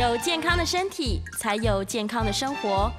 [0.00, 2.90] 有健康的身体，才有健康的生活。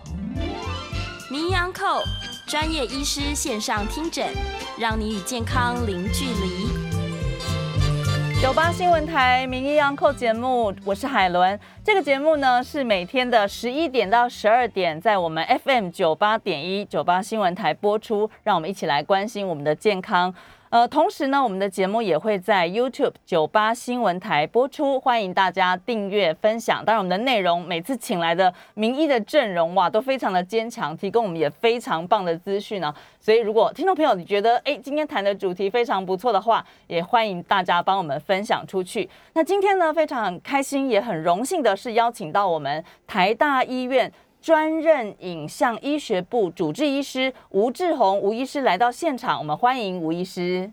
[1.32, 2.04] 名医杨寇
[2.46, 4.28] 专业医师线上听诊，
[4.78, 6.68] 让你与健康零距离。
[8.40, 11.60] 九八新闻台名医杨寇节目，我是海伦。
[11.84, 18.30] 这个节目呢是每天的十一点到十二点，在我们 FM 九八点一九八新闻台播出。
[18.44, 20.32] 让我们一起来关心我们的健康。
[20.72, 26.86] 呃，同时呢，我们的节目也会在 YouTube 九八新闻台播出，欢迎大家订阅分享。
[26.86, 32.94] 当然，我们的内容每次请来的名医的阵容哇，都非常的坚强，提供我们也非常棒的资讯呢。
[33.20, 39.10] 所以，如果听众朋友你觉得哎今天谈的主题非常不错的话，也欢迎大家帮我们分享出去。
[39.34, 44.10] 那今天呢，非常开心也很荣幸的是邀请到我们台大医院。
[44.42, 50.72] 专任影像医学部主治医师吴志宏吴医师来到现场，我们欢迎吴医师。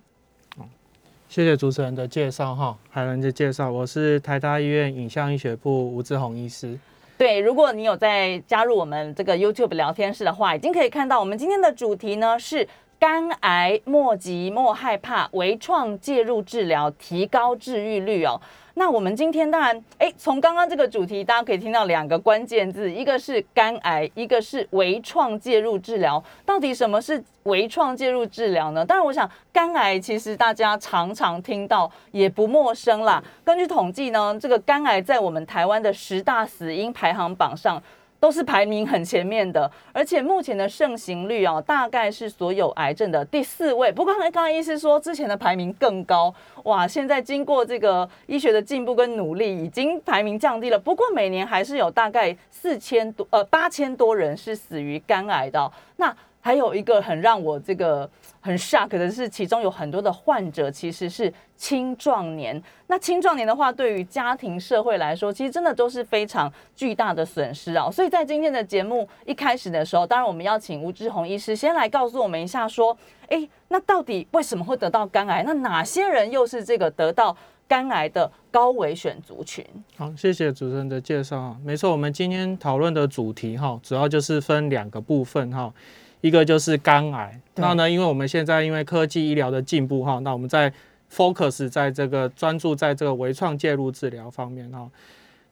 [1.28, 6.78] 谢谢主持人的介绍哈，海伦的介绍，我是台大医院影像医学部吴志宏医师。
[7.18, 12.66] 对，如果你有在加入我们这个 YouTube 聊天室的话，已经可以看到我们今天的主题呢是
[12.98, 18.40] 肝癌莫急莫害怕，微创介入治疗提高治愈率哦。
[18.74, 26.22] 那我们今天当然，哎，从刚刚这个主题，大家可以听到两个关键字，一个是肝癌，一个是微创介入治疗。
[26.44, 28.84] 到底什么是微创介入治疗呢？
[28.84, 33.22] 当然，我想肝癌其实大家常常听到，也不陌生啦。
[33.44, 37.80] 根据统计呢，这个肝癌在我们台湾的十大死因排行榜上。
[38.20, 43.92] 都是排名很前面的，而且目前的盛行率啊，大概是所有癌症的第四位。
[43.92, 46.86] 不过刚刚医师说之前的排名更高，哇！
[46.86, 50.78] 现在经过这个医学的进步跟努力，已经排名降低了。
[50.78, 55.70] 不过每年还是有大概四千多呃八千多人是死于肝癌的。
[55.96, 58.08] 那还有一个很让我这个
[58.40, 62.62] 很 shock 的是，其中有很多的患者其实是青壮年。
[62.86, 67.90] 那青壮年的话，对于家庭社会来说，其实真的都是非常巨大的损失啊。
[67.90, 72.96] 所以在今天的节目一开始的时候，当然我们要请吴志宏医师先来告诉我们一下，说，
[73.28, 75.42] 哎，那到底为什么会得到肝癌？
[75.42, 79.62] 那哪些人又是这个得到肝癌的高危选族群？
[79.96, 81.56] 好，谢谢主持人的介绍啊。
[81.62, 85.74] 没错，我们今天讨论的主题哈，主要就是分两个部分哈。
[86.20, 90.72] 一个就是肝癌，那呢，因为我们现在因为科技医疗的进步哈，那我们在
[91.12, 94.90] focus 在这个专注在这个微创介入治疗方面哈。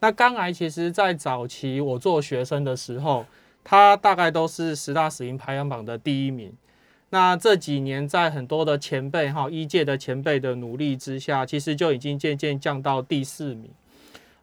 [0.00, 3.24] 那肝癌其实在早期我做学生的时候，
[3.62, 6.52] 它大概都是十大死因排行榜的第一名。
[7.10, 13.70] 那这几年在很多的前辈哈，医界的前辈的努力之下，其实就已经渐渐降到第四名。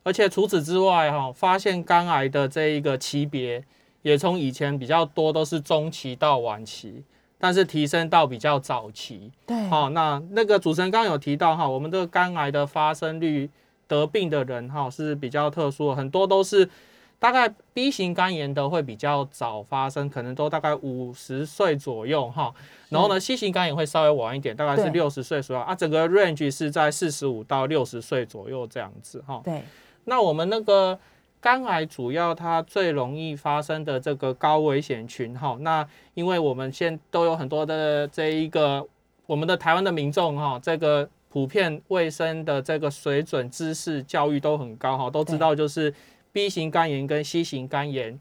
[0.04, 3.62] 而且除此之外哈，发现肝癌的这一个级别。
[4.04, 7.04] 也从以前比较多都是中期到晚期，
[7.40, 9.32] 但是提升到比较早期。
[9.48, 13.50] 对，好，那那个主持人刚刚有提到哈，我们的肝癌的发生率
[13.88, 16.70] 得病的人哈是比较特殊的，很多都是
[17.18, 22.54] 大概 B 型肝炎的会比较早发生，可能都大概五十岁左右哈。
[22.90, 25.74] 然后呢，C 型肝炎会稍微晚一点，大概是六十岁左右啊。
[25.74, 29.42] 整个 range 是在四十五到六十岁左右这样子哈。
[29.46, 29.64] 对，
[30.04, 31.00] 那我们那个。
[31.44, 38.88] 肝癌主要它最容易发生的这个高危险群哈，那因为我们现都有很多的这一个
[39.26, 45.94] 我们的台湾的民众哈，这个普遍卫生的这个水准、知识、教育都很高哈，都知道就是
[46.32, 48.18] B 型肝炎跟 C 型肝炎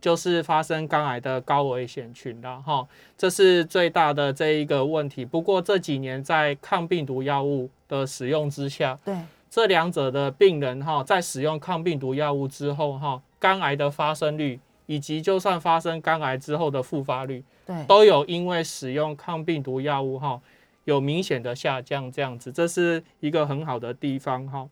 [0.00, 2.84] 就是发生肝癌的高危险群了哈，
[3.16, 5.24] 这是最大的这一个问题。
[5.24, 9.14] 不过这几年在抗病毒药物的使用之下，对。
[9.56, 20.38] 这两者的病人哈，在使用抗病毒药物之后哈，肝癌的发生率以及就算发生肝癌之后的复发率，对，都有因为使用抗病毒药物哈，
[20.84, 24.68] 有明显的下降，这样子，这是一个很好的地方哈。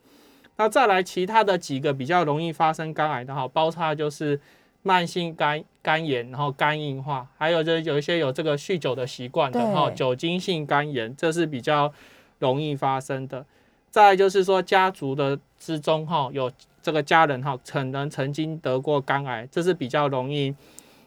[0.56, 4.38] 那再来其他的几个比较容易发生肝癌的哈，包括就是
[4.82, 11.90] 慢性肝肝炎，然后肝硬化，还有就是有一些有这个酗酒的习惯的哈，酒精性肝炎，这是比较
[12.38, 13.46] 容易发生的。
[13.94, 16.50] 再就是说，家族的之中哈，有
[16.82, 20.52] 这个家人哈，可能曾经得过肝癌，这是比较容易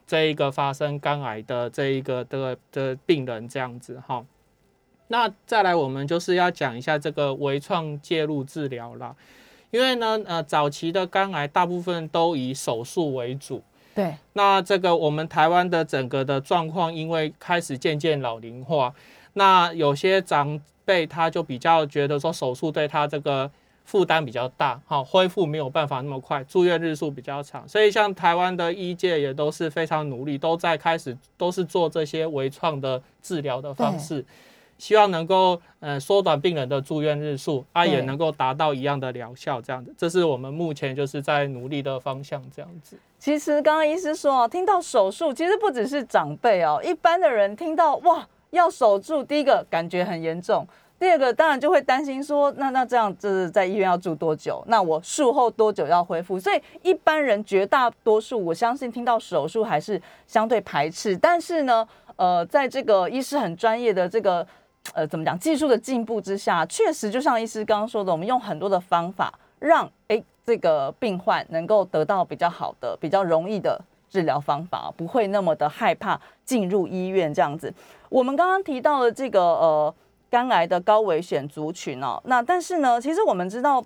[0.08, 4.26] 这一个发生肝癌的这一个的的病人这样子哈。
[5.10, 9.14] 那再来，我们就是要讲一下这个微创介入治疗啦，
[9.70, 13.62] 因为呢，呃，早期的肝癌大部分都以手术为主。
[13.94, 14.16] 对。
[14.32, 18.94] 那这个我们台湾的整个的状况，因为开始渐渐老龄化，
[19.38, 20.60] 那有些长。
[20.88, 23.52] 辈他就比较觉得说手术对他这个
[23.84, 34.24] 负担比较大，好恢复没有办法那么快，住院日数比较长，所以像台湾的医界也都是非常努力，都在开始都是做这些微创的治疗的方式，
[34.78, 42.98] 希望能够呃缩短病人的住院日数，啊也能够达到一样的疗效，这样子，这是我们目前就是在努力的方向，这样子。
[43.20, 48.26] 其实刚刚医师说啊，听到手术，其实不只是长辈哦，一般的人听到哇
[48.58, 50.68] 要守住，第一个感觉很严重，
[51.00, 54.64] 第二个当然就会担心说，那那这样就是在医院要住多久？
[54.68, 56.40] 那我术后多久要恢复？
[56.40, 61.16] 所以一般人绝大多数，我相信听到手术还是相对排斥。
[61.16, 64.46] 但是呢，呃，在这个医师很专业的这个
[64.94, 73.80] 呃怎么讲技术的进步之下，确实就像医师刚刚说的，我们用很多的方法让诶这个病患能够得到比较好的、比较容易的
[74.10, 77.72] 治疗方法，不会那么的害怕进入医院这样子。
[78.10, 79.96] 我们刚刚提到的这个呃
[80.30, 83.84] 肝癌的高危险族群哦，那但是呢，其实我们知道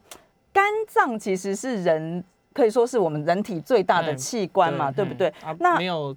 [0.51, 2.23] 肝脏其实是人
[2.53, 5.33] 可以说是我们人体最大的嗯器官嘛，对不对？
[5.59, 6.15] 那没有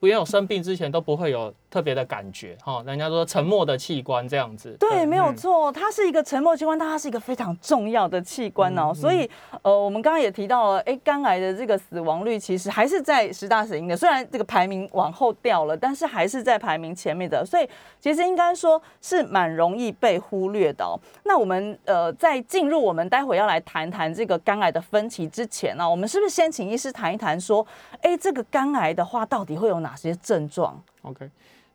[0.00, 4.76] 没有生病之前都不会有特别的感觉哈、人家说沉默的器官这样子。
[4.78, 8.90] 对，没有嗯错，它是一个沉默器官，但它是一个非常重要的器官哦。
[8.90, 9.28] 嗯所以，
[9.62, 17.44] 呃，我们刚刚也提到了，哎，肝癌的这个死亡率其实还是在十大死因的，虽然这个排名往后掉了，但是还是在排名前面的。
[17.44, 17.68] 所以，
[17.98, 20.94] 其实应该说是蛮容易被忽略的哦。
[21.24, 27.66] 那我们呃，在进入我们待会要来谈谈这个肝癌的分歧之前呢、我们是不是先请医师谈一谈说，
[28.00, 31.28] 哎，这个肝癌的话，到底会有哪些症状？OK，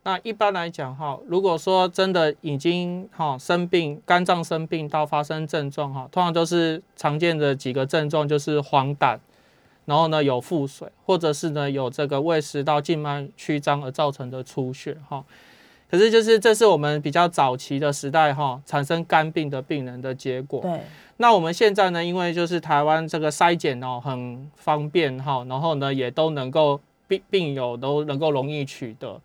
[0.04, 9.20] 那一般来讲哈，如果说真的已经哈生病，肝脏生病到发生症状哈，通常都是常见的几个症状，就是黄疸，
[9.86, 15.24] 然后呢有腹水，或者是呢有这个胃食道静脉曲张而造成的出血哈。
[15.92, 20.62] 可是就是这是我们比较早期的时代哈，产生肝病的病人的结果。
[20.62, 20.82] 对，
[21.18, 29.20] 那我们现在呢，因为就是台湾这个筛检哦很方便哈，然后呢也都能够病病友都能够容易取得，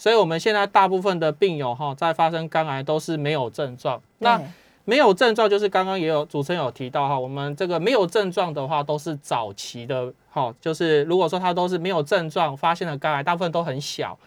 [0.00, 4.00] 所以我们现在大部分的病友哈在发生肝癌都是没有症状。
[4.20, 4.40] 那
[4.86, 14.18] 没有症状就是刚刚也有主持人有提到哈，我们这个没有症状的话都是早期的哈，就是如果说他都是没有症状发现的肝癌，大部分都很小。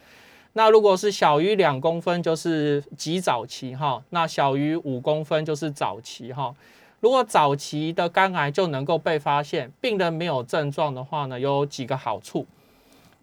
[0.53, 6.53] 那如果是小于两公分，就是极早期哈；那小于五公分就是早期哈。
[6.99, 12.45] 如果早期的肝癌就能够被发现，病人没有症状的话呢，有几个好处。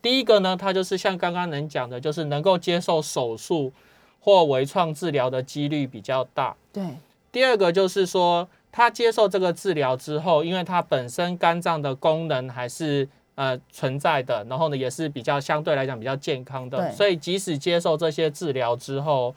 [0.03, 3.73] 第一个呢，它就是像刚刚能讲的，就是能够接受手术
[4.21, 6.57] 或微创治疗的几率比较大。
[6.73, 6.83] 对，
[7.31, 19.35] 第二个就是说，他接受这个治疗之后，因为他本身肝脏的功能还是呃存在的，然后呢也是比较相对来讲比较健康的，对所以即使接受这些治疗之后，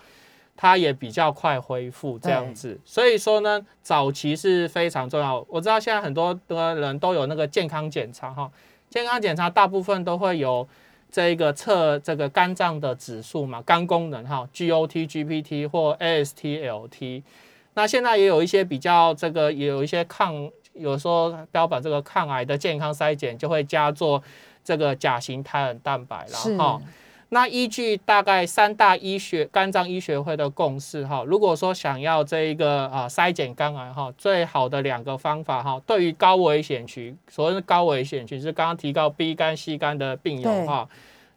[0.55, 2.79] 他也比较快恢复这样子。
[2.85, 5.45] 所以说呢，早期是非常重要。
[5.49, 8.51] 我知道现在很多的人都有那个健康检查哈，
[8.93, 10.67] 健康检查大部分都会有。
[11.11, 17.21] 这一个测这个肝脏的指数嘛，肝功能哈，GOT、GPT 或 AST、LT。
[17.75, 24.23] 那现在也有一些比较这个，也有一些抗，有时候标榜这个抗癌的健康筛检，就会加做
[24.63, 26.81] 这个甲型胎儿蛋白啦是哈。
[27.33, 40.87] 那依据大概三大医学肝脏医学会的共识哈，如果说想要这一个啊筛检肝癌哈，最好的两个方法哈，对于高危险群，所谓的高危险群是刚刚提到 B 肝、C 肝的病友哈，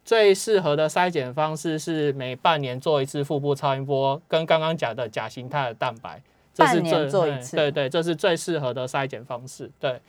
[0.05, 6.21] 最适合的筛检方式是每半年做一次腹部超音波，跟刚刚讲的甲型态的蛋白，
[6.53, 9.99] 这是半年最嘿做一次对对，这是最适合的筛检方式，对。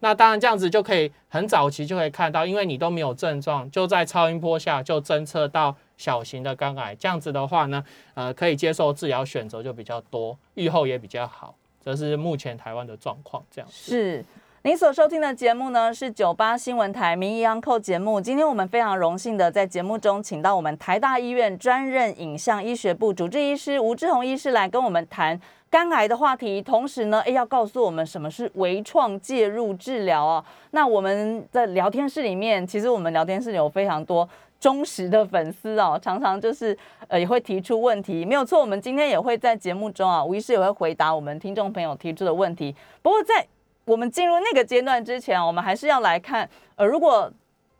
[0.00, 6.94] 那当然，这样子就可以很早期就可以看到，因为你都没有症状，就在超音波下就侦测到小型的肝癌。
[6.94, 11.54] 这样子的话呢，呃，可以接受治疗选择就比较多，预后也比较好。
[11.84, 13.90] 这是目前台湾的状况，这样子。
[13.90, 14.24] 是。
[14.64, 18.20] 您所收听的节目呢是九八新闻台名医央扣节目。
[18.20, 30.44] 今天我们非常荣幸的在节目中请到我们台大医院专任影像医学部主治医师吴志宏医师来跟我们谈肝癌的话题，同时呢，诶要告诉我们什么是微创介入治疗哦。
[30.72, 38.60] 那我们在聊天室里面，其实我们聊天室有非常多忠实的粉丝哦，常常就是呃也会提出问题，没有错。
[38.60, 42.74] 我们今天也会在节目中啊，吴医师也会回答我们听众朋友提出的问题。
[43.02, 43.46] 不过在
[43.88, 47.32] 我们进入那个阶段之前，我们还是要来看，呃，如果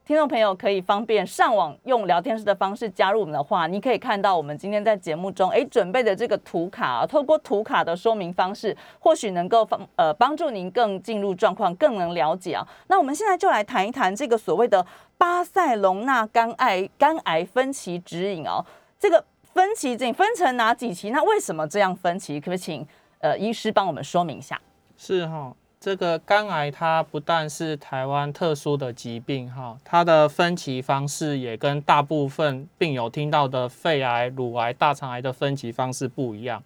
[0.06, 12.66] 听众朋友可以方便上网用聊天室的方式加入我们的话，你可以看到我们今天在节目中诶准备的这个图卡啊，透过图卡的说明方式，或许能够帮呃帮助您更进入状况，更能了解啊。
[12.86, 14.84] 那我们现在就来谈一谈这个所谓的
[15.18, 18.64] 巴塞隆纳肝癌肝癌分期指引哦，
[18.98, 19.22] 这个
[19.52, 21.10] 分期指引分成哪几期？
[21.10, 22.40] 那为什么这样分期？
[22.40, 22.88] 可不可以请
[23.18, 24.58] 呃医师帮我们说明一下？
[24.96, 36.62] 是哈，这个肝癌它不但是台湾特殊的疾病哈，它的分期方式也跟大部分病友听到的肺癌、乳癌、大肠癌的分期方式不一样。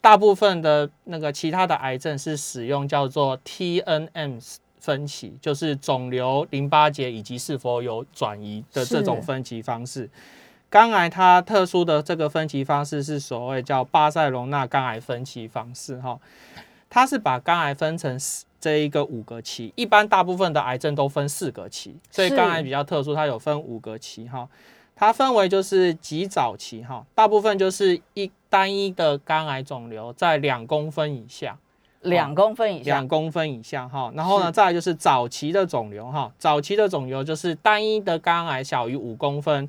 [0.00, 4.40] 大部分的那个其他的癌症是使用叫做 TNM
[4.80, 10.08] 分期，就是肿瘤、淋巴结以及是否有转移的这种分期方式。
[10.70, 16.18] 肝癌它特殊的这个分期方式是所谓叫巴塞隆纳肝癌分期方式哈，
[16.90, 18.18] 它是把肝癌分成
[18.60, 24.48] 这一个五个期，一般大部分的癌症都分四个期，所以肝癌比较特殊，它有分五个期哈。
[24.96, 31.56] 它分为就是极早期哈，大部分就是一单一的肝癌肿瘤在两公分以下，
[32.00, 34.10] 两公分以下，两公分以下哈。
[34.16, 39.68] 然后呢，再来就是早期的肿瘤哈，早期的肿瘤就是单一的肝癌小于五公分。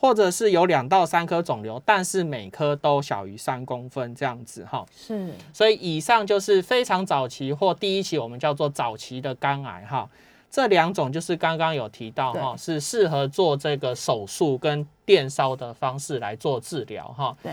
[0.00, 4.86] 或者是有两到三颗肿瘤，但是每颗都小于三公分这样子哈。
[4.96, 10.08] 是，所以以上就是非常早期或第一期，我们叫做早期的肝癌哈。
[10.50, 17.36] 这两种就是刚刚有提到哈，是适合做这个手术跟电烧的方式来做治疗哈。
[17.42, 17.52] 对，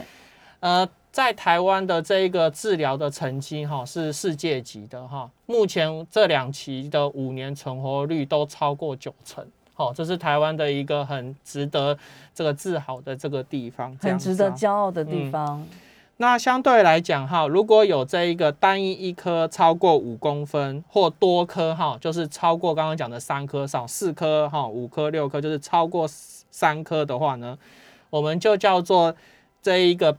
[0.61, 5.29] 呃，在台湾的这一个治疗的成绩哈是世界级的哈。
[5.45, 9.45] 目前这两期的五年存活率都超过九成。
[9.77, 11.95] 好，这是台湾的一个很值得
[12.33, 15.63] 这个自豪的这个地方，很值得骄傲的地方。
[16.17, 27.55] 那相对来讲，哈，如果有这一个单一一颗超过五公分或多颗，哈，就是超过刚刚讲的三颗少四颗，哈，五颗六颗，就是超过三颗的话呢，
[28.09, 29.13] 我们就叫做
[29.61, 30.17] 这一个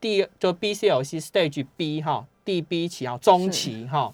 [0.00, 4.12] 第就 BCLC stage B 哈，第 B 期哈，中期哈。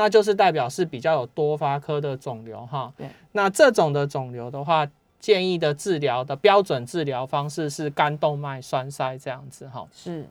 [0.00, 2.90] 那就是代表是比较有多发科的肿瘤哈。
[2.96, 3.06] 对。
[3.32, 4.88] 那这种的肿瘤的话，
[5.18, 9.86] 建议的治疗的标准治疗方式是肝动脉栓塞这样子哈。
[9.92, 10.26] 是。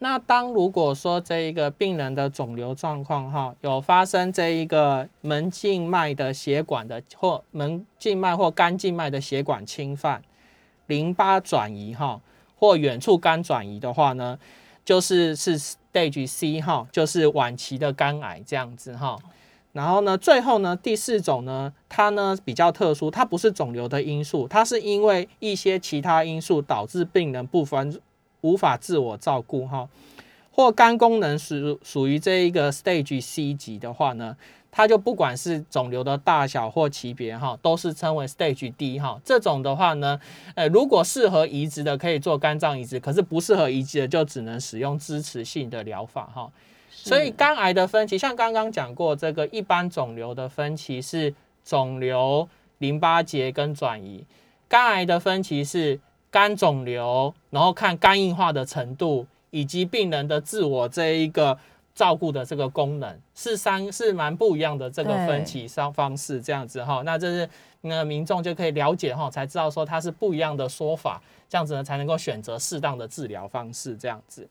[0.00, 10.22] 那当如果说这一个病人的肿瘤状况哈，有发生这一个门静脉的血管的或门静脉或肝静脉的血管侵犯、
[10.88, 12.20] 淋巴转移哈，
[12.58, 14.38] 或远处肝转移的话呢？
[14.86, 19.18] 就是是 stage C 哈，就是晚期的肝癌这样子哈。
[19.72, 28.00] 然后呢，最后呢，第四种呢，它呢比较特殊，它不是肿瘤的因素，它是因为一些其他因素导致病人不分
[28.40, 29.86] 无法自我照顾哈，
[30.50, 34.36] 或肝功能属属于这一个 stage C 级的话呢。
[34.76, 39.18] 它就不管是肿瘤的大小或级别哈，都是称为 stage D 哈。
[39.24, 40.20] 这种的话呢，
[40.54, 46.52] 呃，如果适合移植的可以做肝脏移植，可是不适合移植的就只能使用支持性的疗法哈。
[46.90, 54.26] 所以肝癌的分期，像刚刚讲过，这个一般肿瘤的分期是肿瘤、淋巴结跟转移；
[54.68, 55.98] 肝癌的分期是
[56.30, 61.58] 肝肿瘤，然后看肝硬化的程度以及病人的自我这一个。
[61.96, 67.48] 照顾的这个功能是三是蛮不一样的这个分歧方方式这样子哈，那这是
[67.80, 74.46] 那民众就可以了解哈，才知道说它是不一样的说法，这样子呢才能够选择适当的治疗方式这样子。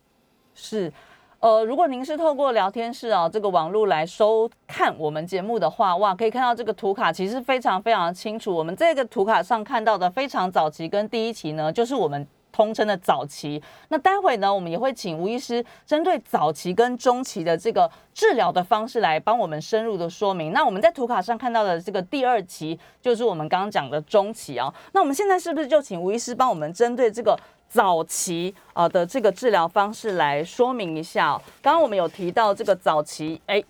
[0.56, 0.92] 是，
[1.40, 8.52] 呃，如果您是透过聊天室啊这个网络来收看我们节目的话，哇，可以看到这个图卡其实非常非常的清楚。
[8.56, 12.28] 我们这个图卡上看到的非常早期跟第一期呢，就是我们。
[12.56, 20.54] 通称的早期，那待会呢，我们也会请吴医师针对早期跟中期的这个治疗的方式来帮我们深入的说明。
[20.54, 24.74] 那我们在图卡上看到的这个第二期，就是我们刚刚讲的中期啊。
[24.94, 31.38] 那我们现在是不是就请吴医师帮我们针对这个早期啊的这个治疗方式来说明一下？
[31.62, 33.62] 刚刚我们有提到这个早期，哎。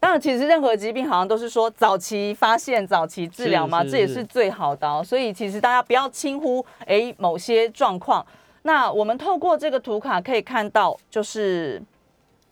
[0.00, 4.88] 当然，其实任何疾病好像都是说早期发现、早期治疗嘛，这也是最好的。
[4.88, 8.24] 哦所以其实大家不要轻忽哎某些状况。
[8.62, 11.80] 那我们透过这个图卡可以看到，就是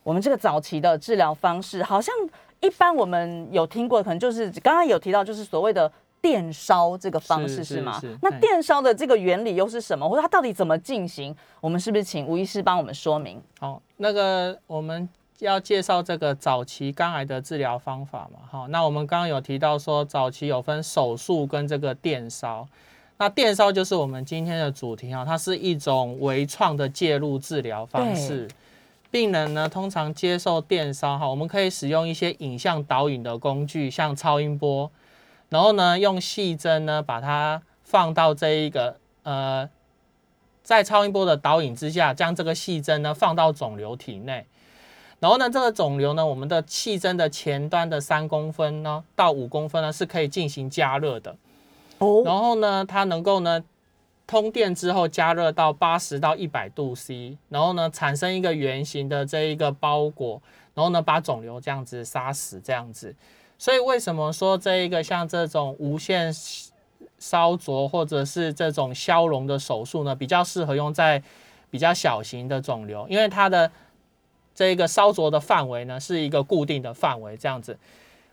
[0.03, 2.15] 我们这个早期的治疗方式，好像
[2.61, 5.91] 一般我们有听过，可能就是刚刚有提到，就是所谓的
[6.21, 7.99] 电烧这个方式是吗？
[8.21, 11.35] 那电烧的这个原理又是什么，或者它到底怎么进行？
[11.63, 13.43] 我们是不是请吴医师帮我们说明？
[13.59, 15.09] 好，那个我们。
[15.47, 18.41] 要介绍这个早期肝癌的治疗方法嘛？
[18.51, 22.67] 哈，那我们刚刚有提到说，早期有分手术跟这个电烧。
[23.19, 28.49] 那电烧就是我们今天的主题啊，它是一种微创的介入治疗方式。
[29.11, 34.91] 病人呢，通常接受电烧哈，我们可以使用一些影像导引的工具，像超音波，
[35.49, 39.69] 然后呢，用细针呢把它放到这一个呃，
[40.63, 44.45] 在超音波的导引之下，将这个细针呢放到肿瘤体内。
[45.21, 51.35] 然后呢，这个肿瘤呢，我们的气针的前端的三公分呢到五公分呢是可以进行加热的。
[51.99, 52.23] 哦。
[52.25, 53.63] 然后呢，它能够呢
[54.27, 60.41] 通电之后加热到八十到一百度 C，然后呢产生一个圆形的这一个包裹，
[60.75, 63.15] 然后呢把肿瘤这样子杀死这样子。
[63.59, 66.33] 所以为什么说这一个像这种无线
[67.19, 71.21] 烧灼或者是这种消融的手术呢，比较适合用在
[71.69, 73.69] 比较小型的肿瘤，因为它的
[74.59, 77.79] 这个烧灼的范围呢是一个固定的范围这样子。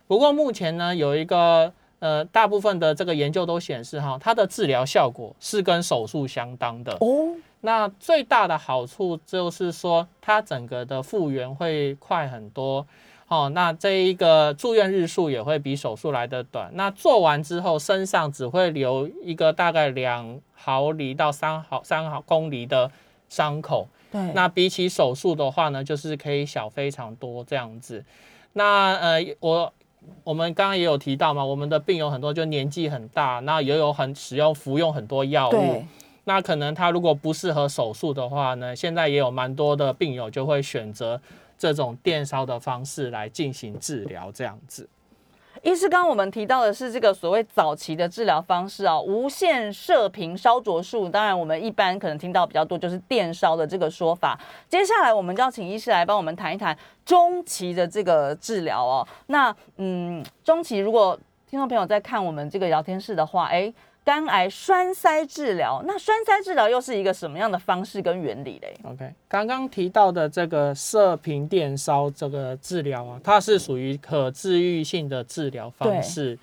[0.08, 7.28] 不过目前呢有一个呃大部分的这个研究都显示哈，它的治疗效果是跟手术相当的哦。
[7.60, 12.84] 那最大的好处就是说，它整个的复原会快很多。
[13.28, 16.68] 哦，那这一个住院日数也会比手术来的短。
[16.74, 22.90] 那做完之后，身上只会留一个大概两毫厘到三毫三毫公里的
[23.28, 23.86] 伤口。
[24.10, 28.04] 对，那比起手术的话呢，就是可以小非常多这样子。
[28.52, 29.72] 那呃，我
[30.24, 35.84] 我们刚刚也有提到嘛，我们的病友很多就年纪很大，那也有很使用服用很多药物。
[36.24, 41.20] 那可能他如果不适合手术的话呢，现在也有蛮多的病友就会选择。
[41.58, 44.86] 这种电烧的方式来进行治疗，这样子。
[45.62, 51.08] 医师，刚刚我们提到的是这个所谓早期的治疗方式啊，无线射频烧灼术。
[51.08, 54.38] 当然，我们一般可能听到比较多就是电烧的这个说法。
[54.68, 59.06] 接下来，我们就要请医师来帮我们谈一谈中期的这个治疗哦。
[59.26, 63.72] 那嗯，中期如果听众朋友在看我们这个聊天室的话，哎。
[64.06, 76.38] 肝癌栓塞治疗，那栓塞治疗又是一个什么样的方式跟原理嘞？OK，刚刚提到的这个射频电烧这个治疗啊，它是属于可治愈性的治疗方式，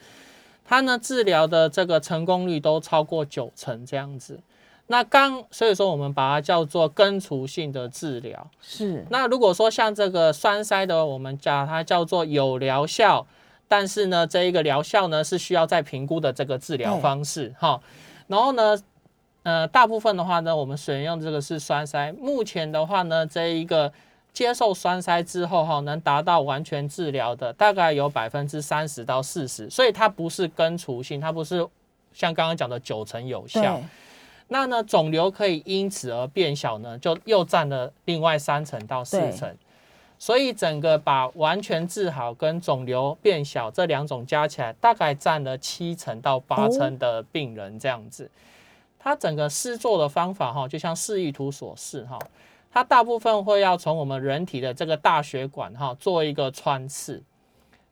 [0.66, 4.38] 它呢治疗的这个成功率都超过九成这样子。
[4.88, 8.46] 那刚所以说我们把它叫做根除性的治疗。
[8.62, 9.06] 是。
[9.10, 13.26] 那如果说像这个栓塞的，我们叫它叫做有疗效。
[13.76, 17.82] 但是呢，这一个疗效呢是需要再评估的这个治疗方式哈。
[18.28, 18.80] 然后呢，
[19.42, 22.12] 呃，大部分的话呢，我们选用这个是栓塞。
[22.12, 23.92] 目前的话呢，这一个
[24.32, 31.68] 接受栓塞之后哈，能达到完全治疗的大概有百分之三十到四十，所以它不是根除性，它不是
[32.14, 33.82] 像刚刚讲的九成有效。
[34.50, 39.52] 那呢，肿瘤可以因此而变小呢，就又占了另外三成到四成。
[40.24, 48.32] 所以整个把完全治好跟肿瘤变小这两种加起来，大概占了七成到八成的病人这样子。
[48.98, 52.18] 它整个施作的方法哈，就像示意图所示哈，
[52.72, 57.22] 它大部分会要从我们人体的这个大血管哈做一个穿刺，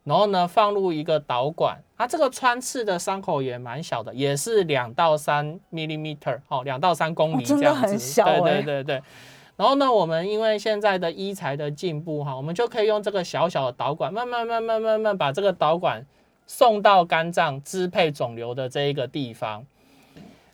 [0.05, 9.03] 然后呢放入一个导管，它这个穿刺的伤口也蛮小的，也是两到三 millimeter 哦，两到三公里这样子，对对对对。
[9.57, 16.03] 然后呢，我们因为现在的医材的进步哈，我们就可以用这个小小的导管，慢慢慢慢慢慢把这个导管
[16.47, 19.63] 送到肝脏支配肿瘤的这一个地方。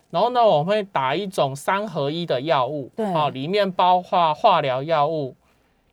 [0.09, 5.35] 然后呢，我们会打一种三合一的药物，对，啊，里面包括化疗药物、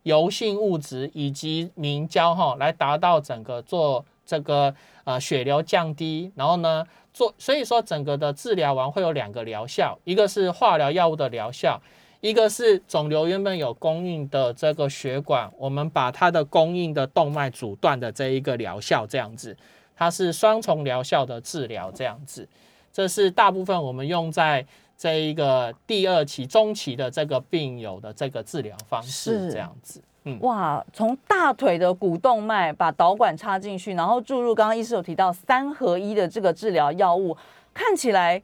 [0.03, 6.33] 油性物质以及凝胶哈，来达到整个做这个呃血流降低。
[6.35, 11.81] 然后呢，做所以说整个的治疗完会有两个疗效，一个是化疗药物的疗效。
[12.25, 19.55] 一个是肿瘤原本有供应的这个血管，我们把它的供应的动脉阻断的这一个疗效，这样子，
[19.95, 22.49] 它是双重疗效的治疗，这样子，
[22.91, 24.65] 这是大部分我们用在
[24.97, 30.01] 这一个第二期中期的这个病友的这个治疗方式，这样子。
[30.23, 37.37] 嗯，哇，从大腿的股动脉把导管插进去，然后注入刚刚医师有提到三合一的这个治疗药物，
[37.75, 38.43] 看起来。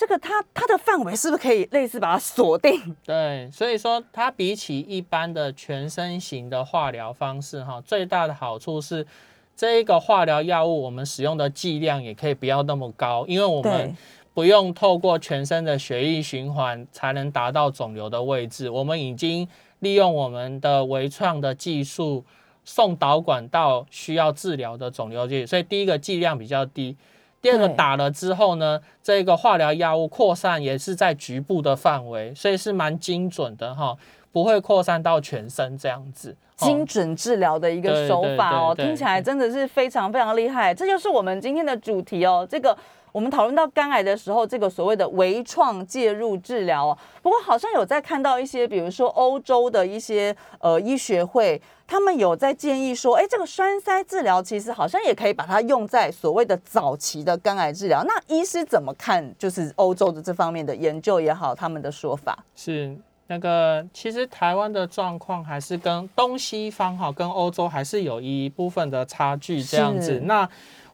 [0.00, 2.80] 这个它它的范围是不是可以类似把它锁定？
[3.04, 9.06] 对，所以说它比起一般的全身型的化疗方式，哈，最大的好处是
[9.54, 13.94] 这一个化疗药物我们使用的剂量也可以不要那么高，因为我们
[14.32, 19.46] 不用透过全身的血液循环才能达到肿瘤的位置，我们已经
[19.80, 22.24] 利用我们的微创的技术
[22.64, 26.96] 送导管到需要治疗的肿瘤去，所以第一个剂量比较低。
[27.42, 33.96] 第二个打了之后呢，这个化疗药物扩散也是在局部的范围，所以是蛮精准的哈，
[34.32, 36.36] 不会扩散到全身这样子。
[36.56, 40.74] 精准治疗的一个手法哦，听起来真的是非常非常厉害。
[40.74, 42.76] 这就是我们今天的主题哦，这个。
[43.12, 58.04] 我们讨论到肝癌的时候，这个所谓的微创介入治疗哦，不过好像有在看到一些，比如说欧洲的一些呃医学会，他们有在建议说，哎，这个栓塞治疗其实好像也可以把它用在所谓的早期的肝癌治疗。
[58.04, 59.34] 那医师怎么看？
[59.38, 62.96] 就是欧洲的这方面的研究也好，他们的说法是
[63.26, 70.20] 那个，其实台湾的状况还是跟东西方哈，跟欧洲还是有一部分的差距这样子。
[70.24, 70.48] 那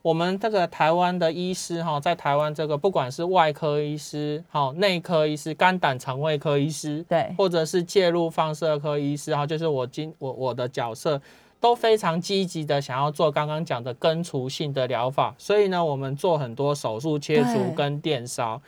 [0.06, 11.20] 我们这个台湾的医师哈，在台湾这个不管是外科医师、好内科医师、肝胆肠胃科医师，对，或者是介入放射科医师哈，就是我今我我的角色
[11.58, 18.62] 都非常积极的想要做刚刚讲的根除性的疗法，所以呢，我们做很多手术切除跟电烧。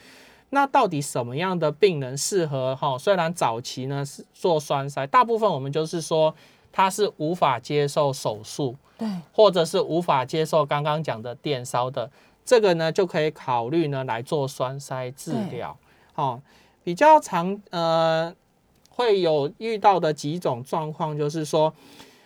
[0.51, 2.99] 那到底什么样的病人适合哈？
[2.99, 6.35] 虽然早期呢是做栓塞，大部分我们就是说
[6.73, 12.11] 他是无法接受手术，对，或者是无法接受刚刚讲的电烧的，
[12.45, 15.77] 这个呢就可以考虑呢来做栓塞治疗。
[16.15, 16.41] 哦，
[16.83, 18.35] 比较常呃
[18.91, 21.73] 会有遇到的几种状况，就是说，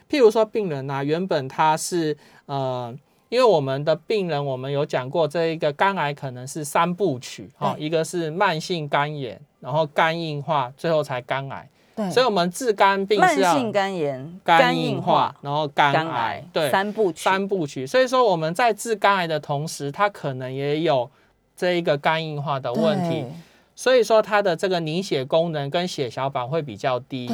[0.09, 2.97] 譬如说病人啊，原本他是呃。
[3.33, 11.67] 因为我们的病人，我们有讲过，这一个肝癌可能是三部曲哈、对一个是慢性肝炎，然后肝硬化，最后才肝癌。
[11.95, 17.87] 对，所以，我们治肝病是要性肝炎、肝硬硬化，，然后肝癌肝癌，，对，三部曲，三部曲。
[17.87, 21.11] 所以说我们在治肝癌的同时，它可能也有
[21.57, 23.25] 这一个肝硬化的问题，
[23.75, 27.31] 所以说它的这个凝血功能跟血小板会比较低。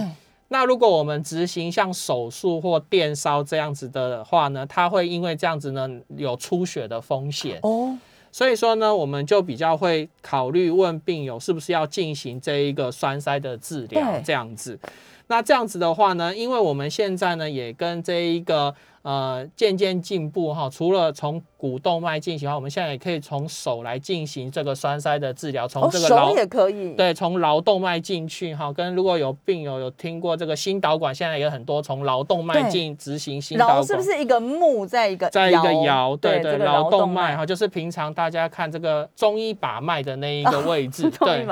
[0.50, 7.58] 那如果我们执行像手术或电烧这样子的话呢，它会因为这样子呢有出血的风险。
[7.62, 7.94] 哦，
[8.30, 14.78] 所以说呢，我们就比较会考虑问病友是不是要进行这一个栓塞的治疗对这样子。
[15.28, 18.74] 那这样子的话呢，因为我们现在呢也跟这一个
[19.08, 32.70] 呃渐渐进步哈，除了从股动脉进行的话，我们现在也可以从手来进行这个栓塞的治疗，从哦，这个劳、手也可以，，对，从桡动脉进去哈，跟如果有病友有听过这个心导管，现在也很多从桡动脉对。
[32.70, 37.30] 进执行心导管，桡是不是一个木在一个在一个摇，对对，这个桡动脉。
[37.30, 41.46] 脉哈，就是平常大家看这个中医把脉的那一个 位置，中对，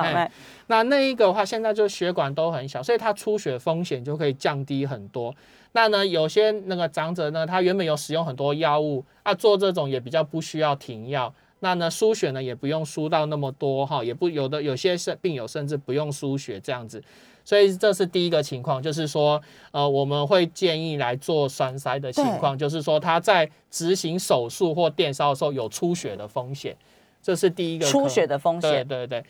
[0.68, 5.34] 那那一个的话，现在就血管都很小，所以它出血风险就可以降低很多。
[5.76, 11.30] 那呢，有些那个长者呢，他原本有使用很多药物，啊，做这种也比较不需要停药。
[11.60, 17.02] 那呢，输血呢也不用输到那么多哈，也不有的有些是病友甚至不用输血这样子。
[17.44, 19.38] 所以这是第一个情况，就是说，
[19.70, 26.74] 呃，我们会建议来做栓塞的情况，就是说他在执行手术或电烧的时候有出血的风险，
[27.22, 29.24] 这是第一个出血的风险对，对对，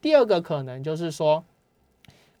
[0.00, 1.44] 第二个可能就是说，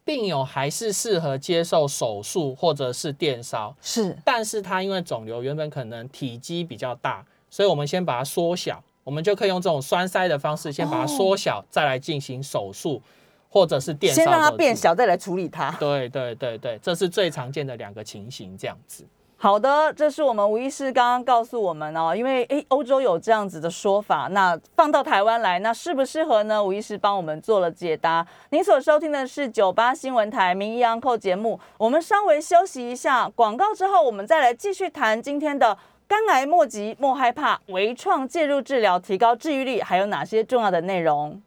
[0.04, 13.00] 病友还是适合接受手术或者是电烧，是但是他因为肿瘤原本可能体积比较大，所以我们先把它缩小，我们就可以用这种栓塞的方式先把它缩小，再来进行手术
[13.48, 14.22] 或者是电烧。
[14.22, 14.74] 先让它变。
[14.74, 15.70] 小，再来处理它。
[15.78, 19.04] 对对对对，这是最常见的两个情形，这样子。
[19.42, 26.62] 好的，这是我们吴医师刚刚告诉我们哦，因为诶欧洲有这样子的说法，那放到台湾来，那适不适合呢？
[26.62, 28.26] 吴医师帮我们做了解答。
[28.50, 35.78] 您所收听的是九八新闻台名医央扣节目，我们稍微休息一下广告之后，我们再来继续谈今天的。
[36.06, 41.40] 肝癌莫急莫害怕，微创介入治疗提高治愈率，还有哪些重要的内容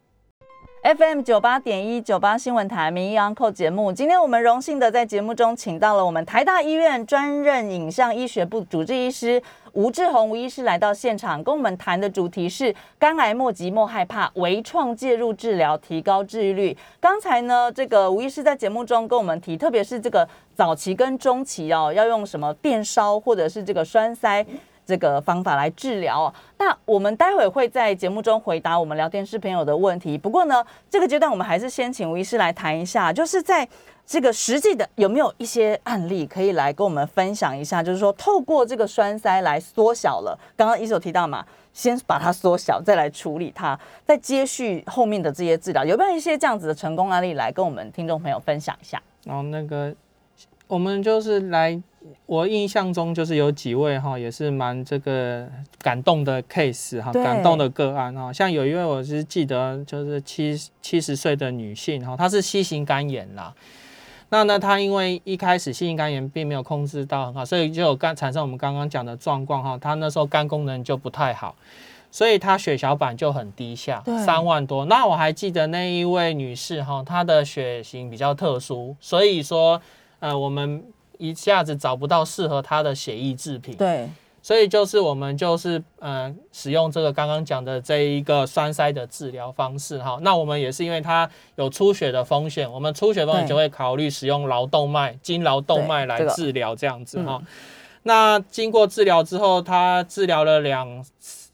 [0.83, 9.41] ？FM 九八点一九八新闻台名医 Uncle 节目，今天我们荣幸的在节目中请到了我们台大医院专任影像医学部主治医师
[9.71, 16.77] 吴志宏吴医师来到现场，跟我们谈的主题是肝癌莫急莫害怕，微创介入治疗提高治愈率。
[16.99, 24.45] 刚才呢，这个吴医师在节目中跟我们提，特别是这个早期跟中期哦，要用什么电烧或者是这个栓塞。
[24.85, 26.33] 这个方法来治疗哦。
[26.57, 30.17] 那我们待会会在节目中回答我们聊天室朋友的问题。
[30.17, 33.67] 不过呢，这个阶段我们还是先请吴医师来谈一下，就是在
[34.05, 37.81] 这个实际的有没有一些案例可以来跟我们分享一下？
[37.81, 49.01] 就是说，透过这个栓塞来缩小了，刚刚医师有提到嘛，先把它缩小，再来处理它，再接续后面的这些治疗，有没有一些这样子的成功案例来跟我们听众朋友分享一下？
[49.23, 49.93] 然后那个
[50.67, 51.79] 我们就是来，
[52.25, 55.47] 我印象中就是有几位哈，也是蛮这个
[55.79, 58.33] 感动的 case 哈，感动的个案哈。
[58.33, 63.53] 像有一位我是记得就是七七十岁的女性哈，她是 C 型肝炎啦。
[64.29, 69.77] 那呢，她因为一开始 C 型肝炎并没有控制到很好，所以就有刚产生我们刚刚讲的状况哈。
[69.77, 71.55] 她那时候肝功能就不太好，
[72.09, 74.85] 所以她血小板就很低下，三万多。
[74.85, 79.79] 那我还记得那一位女士哈，她的血型比较特殊，所以说
[80.23, 80.81] 呃，我们
[81.17, 83.75] 一下子找不到适合他的血液制品。
[83.75, 84.09] 对，
[84.41, 90.17] 所以就是我们就是呃使用这个刚刚讲的这一个栓塞的治疗方式哈。
[90.21, 97.41] 那我们也是因为它有出血的风险，我们出血风险就会考虑使用桡动脉、经桡动脉来治疗这样子哈。
[97.41, 97.47] 嗯
[98.05, 101.05] 那经过治疗之后，他治疗了两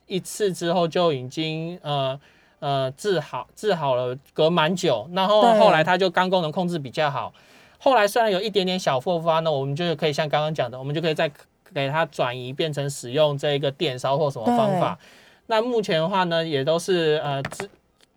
[0.08, 2.20] 一次之后就已经呃
[2.58, 5.08] 呃治好治好了，隔蛮久。
[5.14, 7.32] 然后后来他就肝功能控制比较好。
[7.80, 11.32] 后来虽然有一点点小复发呢，我们就可以像刚刚讲的，我们就可以再
[11.74, 15.00] 给它转移变成使用这个电烧或什么方法。
[15.48, 17.70] 那目前的话呢，也都是呃治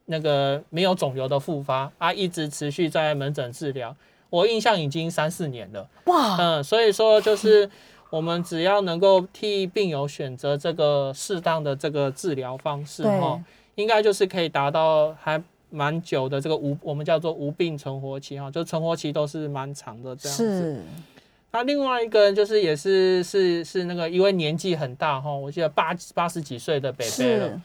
[0.06, 3.94] 那个没有肿瘤的复发啊，一直持续在门诊治疗。
[4.28, 7.70] 我印象已经三四年了，哇，嗯，所以说就是
[8.10, 13.40] 我们只要能够替病友选择这个适当的这个治疗方式哈，
[13.76, 15.42] 应该就是可以达到还
[15.72, 20.82] 蛮久的这个无我们叫做无病存活期哈，就存活期都是蛮长的这样子。
[21.50, 27.62] 那另外一个人就是也是是是那个因为年纪很大哈，我记得八八十几岁的北北了。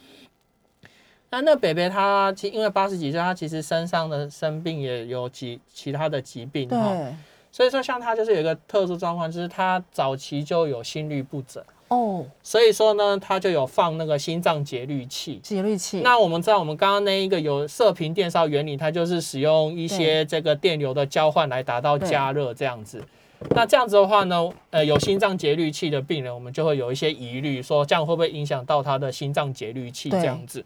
[1.29, 6.95] 那那北北他其因为八十几岁，他其实身上的生病也有几其他的疾病哈，
[7.51, 15.39] 所以说像他就是有一个特殊状况，就是他早期就有心律不整哦，所以说呢，他就有放那个心脏节律器。
[15.41, 16.01] 节律器。
[16.01, 23.01] 那我们知道我们刚刚那一个有射频电烧原理，它就是使用一些这个电流的交换来达到加热这样子。
[23.51, 30.65] 那这样子的话呢，呃，有心脏节律器的病人，我们就会有一些疑虑，说这样会不会影响到他的心脏节律器这样子？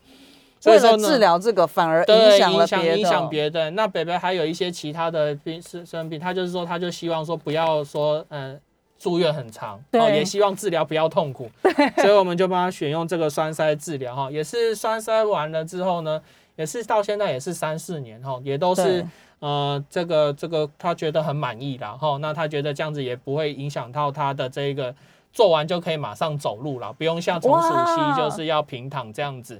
[0.59, 2.97] 所以说治疗这个反而影响了别的。
[2.97, 3.71] 影响别的。
[3.71, 8.59] 那北北还有一些其他的病是生病，他就是说，他就希望说不要说嗯
[9.01, 11.49] 住院很长，哦，也希望治疗不要痛苦。
[11.95, 16.21] 所以我们就帮他选用这个栓塞治疗哈，也是栓塞完了之后呢，
[16.55, 19.03] 也是到现在也是三四年哈，也都是
[19.39, 22.19] 呃这个这个他觉得很满意的哈。
[22.21, 24.93] 那他觉得这样子也不会影响到他的这个
[25.33, 29.59] 做完就可以马上走路了，不用像从暑期就是要平躺这样子。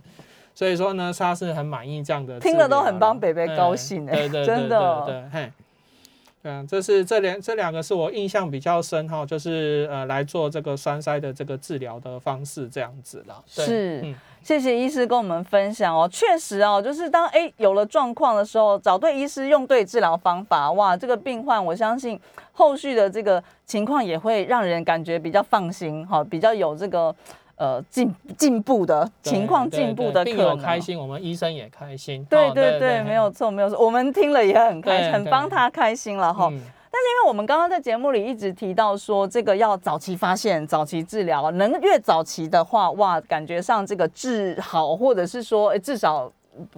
[0.53, 5.51] 所以说呢，他是很满意这样的，听了都很帮北北高兴哎，对对对对对，嘿，
[6.43, 13.43] 嗯，这是这两这两个是我印象比较深哈，就是呃来做这个栓塞的这个治疗的方式这样子了。
[13.45, 14.03] 是，
[14.41, 22.19] 谢谢医师跟我们分享哦，确实哦，就是当哎有了状况的时候，找对医师，用对治疗方法，哇，这个病患我相信
[22.51, 27.15] 后续的这个情况也会让人感觉比较放心哈，比较有这个。
[27.61, 32.25] 呃，进进步的情况，进步的可能，开心，我们医生也开心。
[32.25, 36.49] 对对对，没有错，没有错，我们听了也很开心，很帮他开心了哈。
[36.49, 46.33] 但是因为我们刚刚在节目里一直提到说，这个要早期发现、早期治疗，能越早期的话，哇，感觉上这个治好，或者是说，哎，至少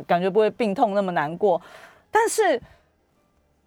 [0.05, 1.61] 感觉不会病痛那么难过。
[2.11, 2.61] 但是，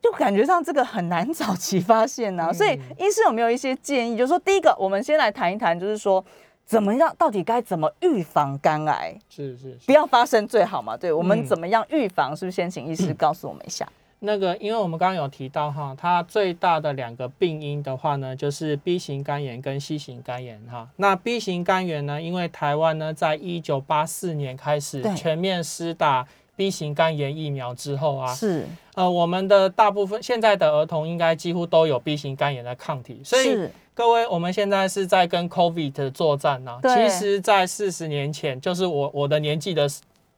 [0.02, 2.52] 就感觉上这个很难早期发现呢。
[2.52, 4.18] 所以，医师有没有一些建议？
[4.18, 6.22] 就是说，第一个，我们先来谈一谈，就是说。
[6.66, 7.14] 怎么样？
[7.16, 9.16] 到底该怎么预防肝癌？
[9.30, 10.96] 是是，不要发生最好嘛？
[10.96, 12.36] 对我们怎么样预防？
[12.36, 13.88] 是不是先请医师告诉我们一下？
[14.18, 20.88] 那个，因为我们刚刚有提到哈，它最大的两个病因的话呢，就是 B 型肝炎跟 C 型肝炎哈。
[20.96, 26.26] 那 B 型肝炎呢，因为台湾呢，在一九八四年开始全面施打
[26.56, 33.68] B 型肝炎疫苗之后啊，是呃，我们的大部分现在的儿童应该几乎都有 B 型肝炎的抗体，所以。
[33.96, 36.78] 各位，我们现在是在跟 COVID 作战呢。
[36.82, 39.88] 其实，在四十年前，就是我我的年纪的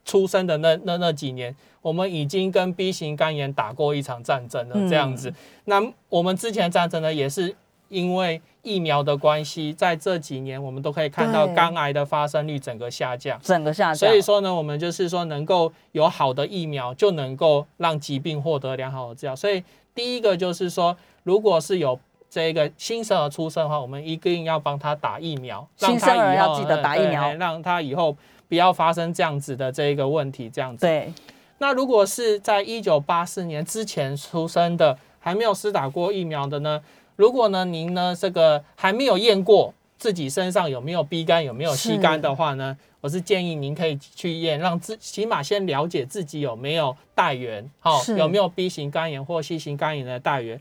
[0.04, 4.88] 出生的那那那几年，我们已经跟 B 型肝炎打过一场战争了。
[4.88, 7.52] 这样子，那我们之前战争呢，也是
[7.88, 14.08] 因为疫苗的关系，在这几年我们都可以看到肝癌的发生率整个下降，整个下降。
[14.08, 19.34] 所以说呢，我们就是说能够有好的疫苗，就能够让疾病获得良好的治疗。
[19.34, 19.64] 所以
[19.96, 21.98] 第一个就是说，如果是有
[22.30, 28.16] 这个新生儿出生的话，我们一定要帮他打疫苗，新生儿要记得打疫苗，让他以后
[28.48, 30.50] 不要发生这样子的这个问题。
[30.50, 30.86] 这样子。
[30.86, 31.12] 对。
[31.58, 36.80] 那如果是在一九八四年之前出生的，还没有施打过疫苗的呢？
[37.16, 50.60] 如果呢您呢这个还没有验过自己身上有没有 B 肝有没有 C 肝的话呢，我是建议您可以去验，让自起码先了解自己有没有带源，好有没有 B 型肝炎或 C 型肝炎的带源。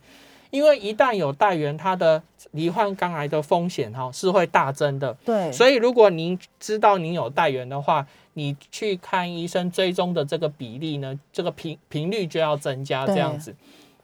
[0.50, 5.16] 因为一旦有带源，它的罹患肝癌的风险哈是会大增的。
[5.26, 13.06] 对，所以如果您知道您有带源的话，你去看医生追踪的这个比例呢，这个频频率就要增加。
[13.06, 13.54] 这样子，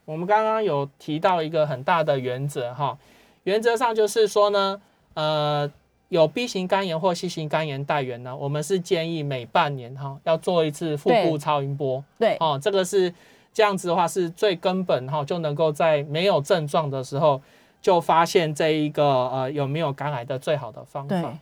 [0.05, 2.97] 我们刚刚有提到一个很大的原则哈，
[3.43, 4.81] 原则上就是说呢，
[5.13, 5.71] 呃，
[6.09, 12.03] 有 B 型肝炎或 C 型肝炎带源呢，我们是建议每半年哈要做一次腹部超音波。
[12.19, 13.13] 对，哦，这个是。
[13.53, 17.39] 这样子的话是最根本哈，就能够在没有症状的时候
[17.81, 21.37] 就发现这一个呃有没有肝癌的最好的方法。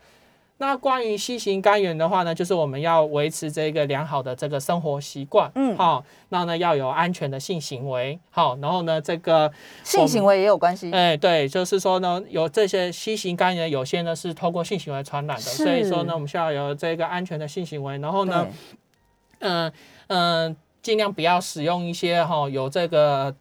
[0.57, 9.51] 那关于 C 型肝炎的话呢，就是我们要维持这个良好的这个生活习惯，嗯，好，那呢要有安全的性行为，好，然后呢这个
[9.83, 18.47] 性行为也有关系，哎，对，就是说呢有这些 C 型肝炎，有些呢是透过性行为传染的，所以说呢我们需要有这个安全的性行为，然后呢，
[19.39, 19.71] 嗯
[20.07, 20.55] 嗯。
[20.81, 23.33] 尽量不要使用一些哈有这个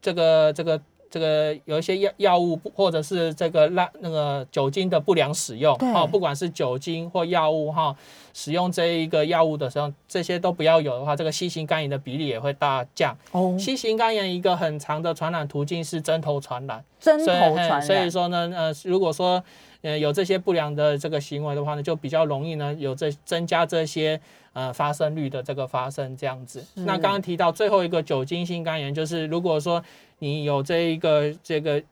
[0.00, 5.90] 这个这个这个有一些药药物或者是这个那那个酒精的不良使用，对。
[5.92, 7.96] 哈，不管是酒精或药物哈，
[8.34, 13.16] 使用这一个药物的时候，这些都不要有的话，这个 C 型肝炎的比例也会大降。
[13.32, 19.42] 哦，C 型肝炎一个很长的传染途径是针头传染，针头传染，嘿所以说呢，呃，如果说
[19.82, 24.20] 呃有这些不良的这个行为的话呢，就比较容易呢有这增加这些
[24.52, 26.64] 呃发生率的这个发生这样子。
[26.74, 29.82] 那刚刚提到最后一个酒精性肝炎，就是如果说
[30.18, 31.82] 你有这一个这个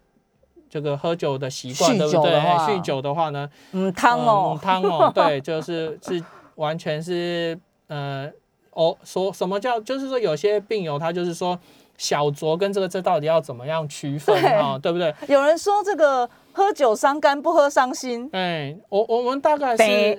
[0.68, 2.32] 这个喝酒的习惯，酗对不对？
[2.32, 6.22] 酗酒的话呢，嗯，汤哦嗯，汤哦，对，就是是
[6.56, 8.28] 完全是呃
[8.72, 11.58] 哦，说什么叫就是说有些病友他就是说
[11.96, 15.14] 小酌跟这个这到底要怎么样区分对啊、对不对？
[15.28, 18.26] 有人说这个喝酒伤肝，不喝伤心。
[18.32, 20.18] 哎，我我们大概是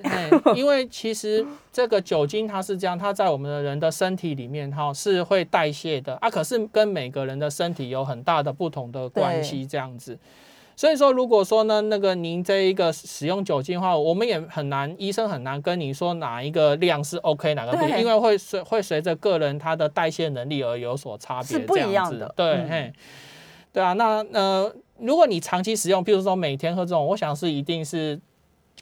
[0.54, 10.16] 因为其实这个酒精它是这样，它在我们的人的身体里面哈是会代谢的啊，可是跟每个人的身体有很大的不同的关系这样子。
[10.76, 22.92] 所以说，如果说呢，那个您这一个使用酒精的话，我们也很难，医生很难跟你说哪一个量是 OK，哪个不因为会随会随着个人他的代谢能力而有所差别，是不一样的对，嗯嘿，
[23.72, 28.18] 对啊，那呃，如果你长期使用，譬如说每天喝这种，我想是一定是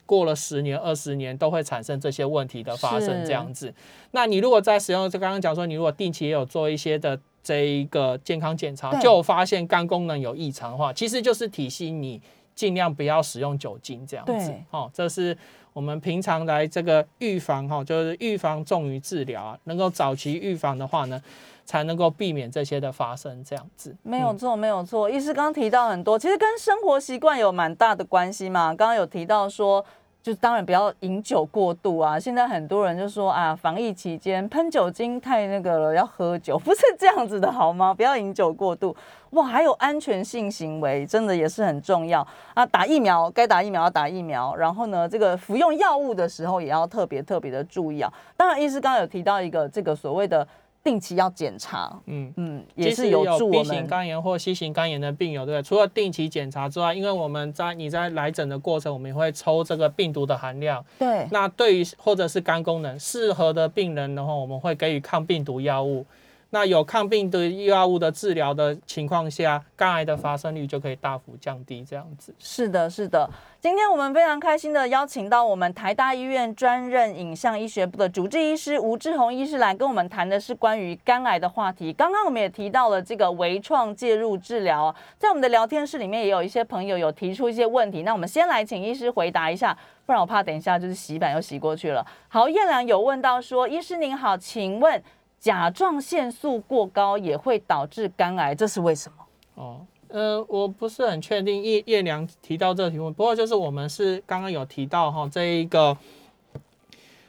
[0.05, 3.73] 过了十年、二十年都会产生这些问题的发生是这样子。
[4.11, 12.21] 那你如果在使用，就刚刚讲说，你如果定期也有做一些的这一个健康检查，对就发现肝功能有异常的话，其实就是提醒你
[12.55, 14.63] 尽量不要使用酒精这样子对。
[14.71, 15.37] 哦，这是
[15.73, 21.21] 我们平常来这个预防哈，就是预防重于治疗啊，能够早期预防的话呢。
[21.67, 25.09] 才能够避免这些的发生，这样子嗯没有错，没有错。
[25.09, 28.67] 医师刚刚提到很多，其实跟生活习惯有蛮大的关系嘛。
[28.73, 29.83] 刚刚有提到说，
[30.23, 32.17] 就当然不要饮酒过度啊。
[32.17, 37.91] 现在很多人就说啊，防疫期间喷酒精太那个了，要喝酒，不是这样子的好吗？
[37.95, 38.95] 不要饮酒过度。
[39.31, 42.65] 哇，还有安全性行为，真的也是很重要啊。
[42.65, 48.09] 打疫苗该打疫苗要打疫苗，然后呢，这个服用药物的时候也要特别特别的注意啊。
[48.37, 50.47] 当然，医师刚刚有提到一个这个所谓的
[50.87, 52.33] 定期要检查，嗯。
[52.37, 53.75] 嗯，也是有助 B 我们。
[53.75, 55.67] 型肝炎或 C 型肝炎的病友，对不对？
[55.67, 60.83] 除了定期检查之外，因为我们在你在来诊的过程，我们也会抽这个病毒的含量。
[60.97, 66.05] 对，那对于或者是肝功能适合的病人的话，我们会给予抗病毒药物。
[66.49, 71.83] 那有抗病毒药物的治疗的情况下，肝癌的发生率就可以大幅降低。
[71.83, 73.29] 这样子，是的，是的。
[73.67, 81.91] 今天我们非常开心的邀请到我们台大医院专任影像医学部的主治医师吴志宏医师来跟我们谈的是关于肝癌的话题。
[81.91, 92.07] 刚刚我们也提到了这个微创介入治疗，在我们的聊天室里面也有一些朋友有提出一些问题，那我们先来请医师回答一下，不然我怕等一下就是洗版又洗过去了。
[92.29, 95.03] 好，燕良有问到说，医师您好，请问
[95.37, 99.17] 甲状腺素过高也会导致肝癌，这是为什么？
[99.55, 105.97] 哦，呃，我不是很确定叶叶良提到这个题目，不过就是我们是刚刚有提到哈，这一个，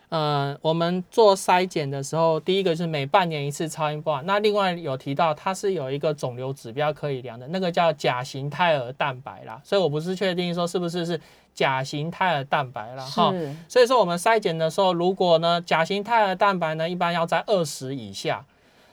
[0.09, 11.21] 呃，我们做筛检的时候，第一个是每半年一次超音波，那另外有提到它是有一个肿瘤指标可以量的，那个叫甲型胎儿蛋白啦，所以我不是确定说是不是是
[11.53, 13.35] 甲型胎儿蛋白啦哈。
[13.69, 18.45] 所以说我们筛检的时候，如果呢甲型胎儿蛋白呢一般要在二十以下，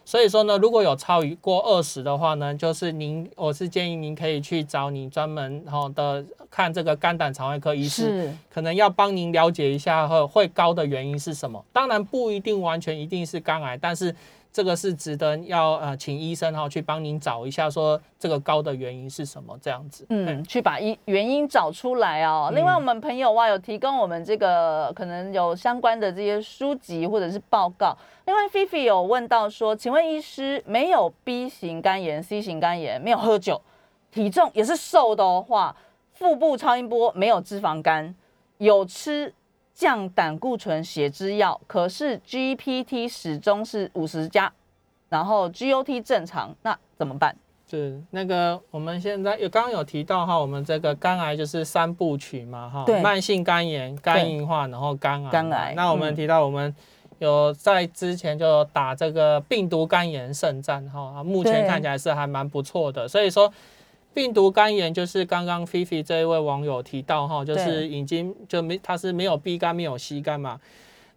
[0.06, 11.62] 所以说呢如果有超于过二十的话呢，就是您我是建议您可以去找你专门好的看这个肝胆肠胃科医师，可能要帮您了解一下哈会高的原因是什么。
[11.74, 14.16] 当然不一定完全一定是肝癌，但是
[14.56, 20.06] 这个是值得要呃请医生哈去帮您找一下说这个高的原因是什么这样子。
[20.08, 22.48] 嗯，去把因原因找出来哦。
[22.50, 27.94] 嗯另外，我们朋友啊有提供我们这个可能有相关的这些书籍或者是报告。
[28.28, 33.62] 另外，Fifi 有问到说，请问医师没有 B 型肝炎、C 型肝炎，没有喝酒，
[34.10, 35.76] 体重也是瘦的话，
[36.14, 38.16] 腹部超音波没有脂肪肝，
[38.60, 39.34] 有吃
[39.76, 44.52] 降胆固醇血脂药，可是 GPT 始终是五十加，
[45.10, 47.36] 然后 GOT 正常，那怎么办？
[47.70, 55.32] 是那个我们现在有刚刚有提到哈，我们这个肝癌就是三部曲嘛哈对，慢性肝炎、肝硬化，然后肝癌。
[55.32, 56.74] 肝癌那我们嗯提到我们
[57.18, 63.08] 有在之前就打这个病毒肝炎圣战哈，啊目前看起来是还蛮不错的。
[63.08, 63.52] 所以说
[64.16, 70.58] 病毒肝炎就是刚刚菲菲这一位网友提到哈，就是已经就没它是没有 B 肝没有 C 肝嘛。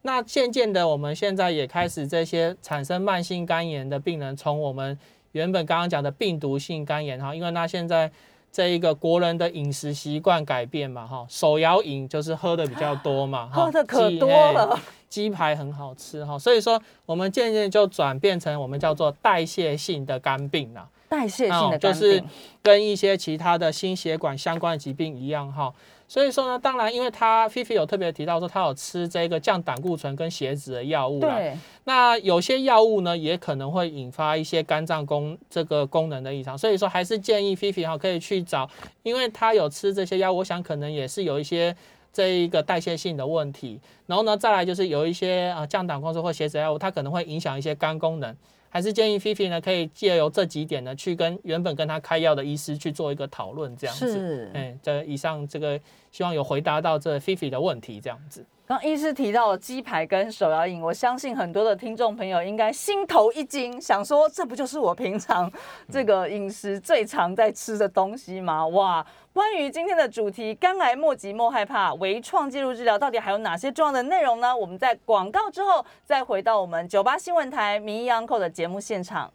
[0.03, 4.99] 那渐渐的，我们现在也开始这些产生慢性肝炎的病人，从我们
[5.31, 8.11] 原本刚刚讲的病毒性肝炎哈，因为那现在
[8.51, 14.77] 这一个国人的饮食习惯改变嘛哈，手摇饮就是喝的比较多嘛，哈 喝的可多了，
[15.09, 20.88] 鸡排很好吃哈，所以说我们渐渐就转变成我们叫做代谢性的肝病啦。
[21.09, 22.25] 代谢性的肝病，就是
[22.63, 25.73] 跟一些其他的心血管相关的疾病一样哈。
[26.11, 31.54] 所以说呢，当然，因为他菲菲有特别提到说，他有吃这个降胆固醇跟血脂的药物对，
[31.85, 36.56] 那有些药物呢，也可能会引发一些肝脏功这个功能的异常。
[36.56, 38.67] 所以说，还是建议菲菲哈可以去找，
[39.02, 41.77] 因为他有吃这些药，我想可能也是有一些
[42.11, 43.79] 这一个代谢性的问题。
[44.06, 48.35] 然后呢，再来就是有一些啊降胆固醇或血脂药物，它可能会影响一些肝功能。
[48.71, 54.12] 还是建议菲菲呢，可以借由这几点呢，去跟原本跟他开药的医师去做一个讨论，这样子。
[54.12, 55.81] 是，哎，这以上这个
[56.12, 58.44] 希望有回答到这菲菲的问题，这样子。
[58.69, 65.50] 刚医师提到了鸡排跟手摇饮，我相信很多的听众朋友应该心头一惊，想说这不就是我平常
[65.90, 68.66] 这个饮食最常在吃的东西吗？
[68.77, 69.06] 哇！
[69.33, 74.54] 关于今天的主题，肝癌莫急莫害怕，微创介入治疗到底还有哪些重要的内容呢？
[74.54, 79.33] 我们在广告之后再回到我们九八新闻台名医 Uncle 的节目现场。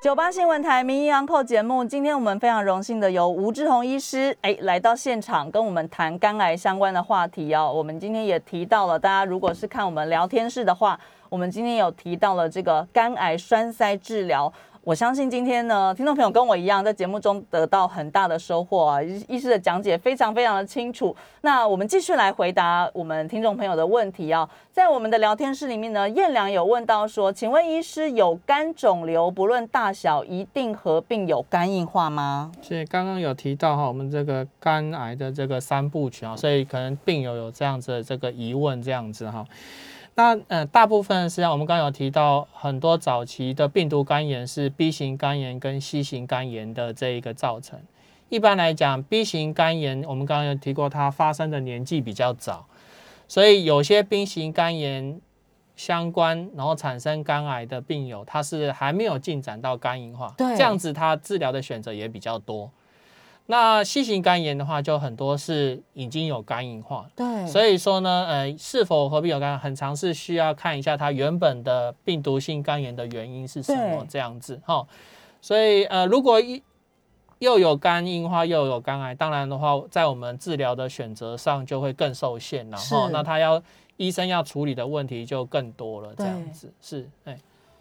[0.00, 7.70] 九八新闻台名医安扣节目，今天我们非常荣幸的由吴志宏医师哎来到现场，跟我们谈肝癌相关的话题哦。
[7.70, 10.98] 我们今天也提到了，大家如果是看我们聊天室的话，
[11.28, 14.50] 我们今天有提到了这个肝癌栓塞治疗。
[14.82, 19.02] 我相信今天呢，听众朋友跟我一样，在节目中得到很大的收获啊！
[19.28, 21.14] 医师的讲解非常非常的清楚。
[21.42, 24.48] 那我们继续来回答我们听众朋友的问题啊。
[24.72, 32.50] 在我们的聊天室里面呢，燕良有问到说，请问医师有肝肿瘤，不论大小，一定合并有肝硬化吗？
[32.62, 39.44] 所以刚刚有提到哈，我们这个肝癌的这个三部曲啊，所以可能病友有这样子的这个疑问，这样子哈。
[40.14, 47.80] 那呃，大部分实际上我们刚刚有提到，很多早期的病毒肝炎是 B 型肝炎跟 C 型肝炎的这一个造成。
[48.28, 52.66] 一般来讲，B 型肝炎我们刚刚有提过，它发生的年纪比较早，
[53.26, 55.20] 所以有些 B 型肝炎
[55.74, 62.70] 相关，然后产生肝癌的病友，他是还没有进展到肝硬化，对，这样子他治疗的选择也比较多。
[63.50, 74.86] 那 C 型肝炎的话，就很多是已经有肝硬化，对，所以说呢，呃，是否合并有肝，很常是需要看一下它原本的病毒性肝炎的原因是什么这样子哈。
[75.40, 76.62] 所以呃，如果一
[77.40, 83.60] 又有肝硬化又有肝癌，当然的话，在我们治疗的选择上就会更受限，然后那他要
[83.96, 87.36] 医生要处理的问题就更多了，这样子是哎。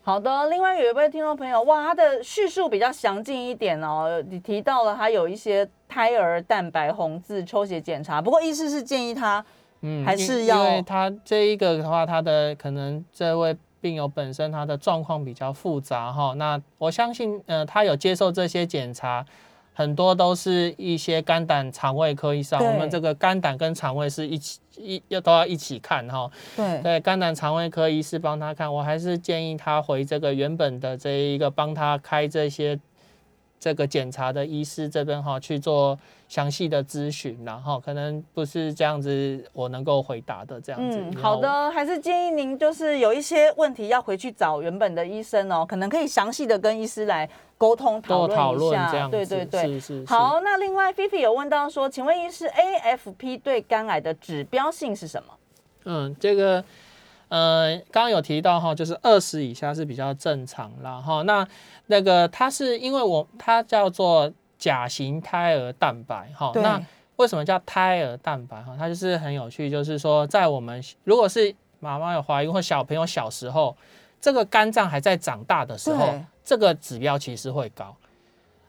[0.10, 4.20] 好的，另外有一位听众朋友，哇，他的叙述比较详尽一点哦。
[4.28, 9.46] 你提到了他有一些胎儿蛋白红字抽血检查，不过医师是建议他，
[9.82, 16.34] 嗯，还是要，因为他这一个的话，他的可能这位病友本身他的状况比较复杂哈。
[16.38, 19.24] 那我相信，呃，他有接受这些检查。
[19.80, 26.30] 很多都是一些肝胆肠胃科医生，我们这个肝胆跟肠胃是一起一要都要一起看哈。
[26.54, 32.78] 对对，肝胆肠胃科医师帮他看，我还是建议他回这个原本的这一个帮他开这些
[33.60, 35.98] 这个检查的医师这边哈去做。
[36.30, 41.00] 详细的咨询，然后可能不是这样子，我能够回答的这样子。
[41.00, 49.08] 嗯，好的，还是建议您就是有一些问题要回去找原本的医生哦，可能可以详细的跟医师来沟通讨论一下。
[49.08, 50.06] 对对对，是是。
[50.06, 55.34] 好，那另外菲菲有问到说，请问医师，AFP 对肝癌的指标性是什么？
[55.86, 56.64] 嗯，这个
[57.30, 61.24] 呃，刚刚有提到哈，就是二十以下是比较正常啦哈。
[61.24, 61.48] 那
[61.88, 64.32] 那个它是因为我它叫做。
[64.60, 68.62] 甲型胎儿蛋白，哈，那为什么叫胎儿蛋白？
[68.62, 73.74] 哈，它就是很有趣，就是说，在我们如果是妈妈有怀孕或小朋友小时候，
[74.20, 76.14] 这个肝脏还在长大的时候，
[76.44, 77.96] 这个指标其实会高。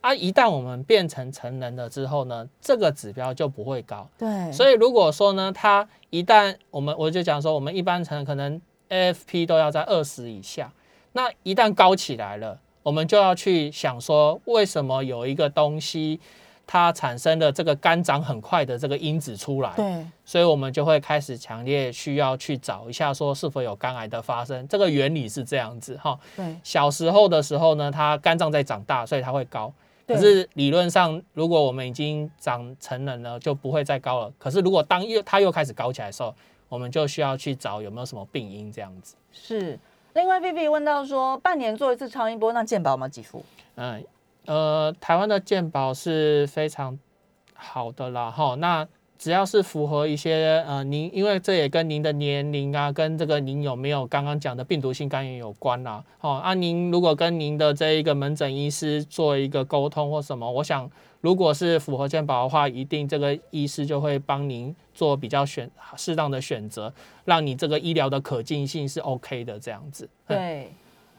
[0.01, 4.09] 啊，一旦我们变成成人了之后呢，这个指标就不会高。
[4.19, 10.73] 对，所以如果说呢，它一旦我们我就讲说，我们一般成人可能 AFP 都要在二十以下，
[11.13, 12.59] 那一旦高起来了。
[12.83, 16.19] 我们就要去想说，为什么有一个东西
[16.67, 19.71] 它产生的这个肝长很快的这个因子出来？
[19.77, 24.67] 对，所以我们就会开始强烈需要去找一下，说是否有肝癌的发生。
[24.67, 26.19] 这个原理是这样子哈。
[26.35, 29.71] 对，小时候的时候呢，它肝脏在长大，所以它会高。
[30.15, 34.33] 可是理论上，如果我们已经长成人了，就不会再高了。
[34.39, 36.35] 可是如果当又它又开始高起来的时候，
[36.69, 39.15] 我们就需要去找有没有什么病因这样子。
[39.33, 39.79] 是。
[40.15, 43.09] 另外，Vivi 问到说，半年做一次超音波，那健保吗？
[43.09, 43.45] 几付？
[43.77, 44.05] 嗯，
[44.47, 46.99] 呃，台湾的健保是非常
[47.55, 48.57] 好的啦，哈。
[48.57, 48.87] 那
[49.21, 60.91] 只要是符合一些呃，您因为这也跟您的年龄啊，跟这个您有没有刚刚讲的病毒性肝炎有关啦，好，啊，您如果跟您的这一个门诊医师做一个沟通或什么，我想。
[61.23, 66.91] 如果是符合健保的话，一定这个医师就会帮您做比较选适当的选择，
[67.27, 70.09] 让你这个医疗的可进性是 OK 的这样子。
[70.27, 70.73] 对，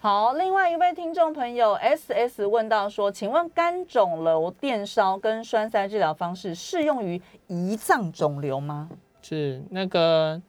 [0.03, 8.89] 好，另外一位听众朋友 S S 问到说，请问肝肿瘤电烧跟栓塞治疗方式适用于胰脏肿瘤吗？
[9.21, 10.41] 是那个，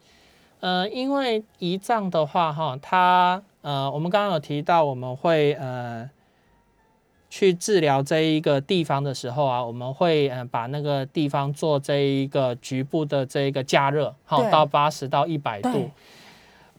[0.61, 6.09] 呃，因为胰脏的话，哈，它呃，我们刚刚有提到，我们会呃
[7.29, 15.91] 去治疗这一个地方的时候啊，我们会呃把那个地方做这一个局部的这一个加热，好到八十到一百度对。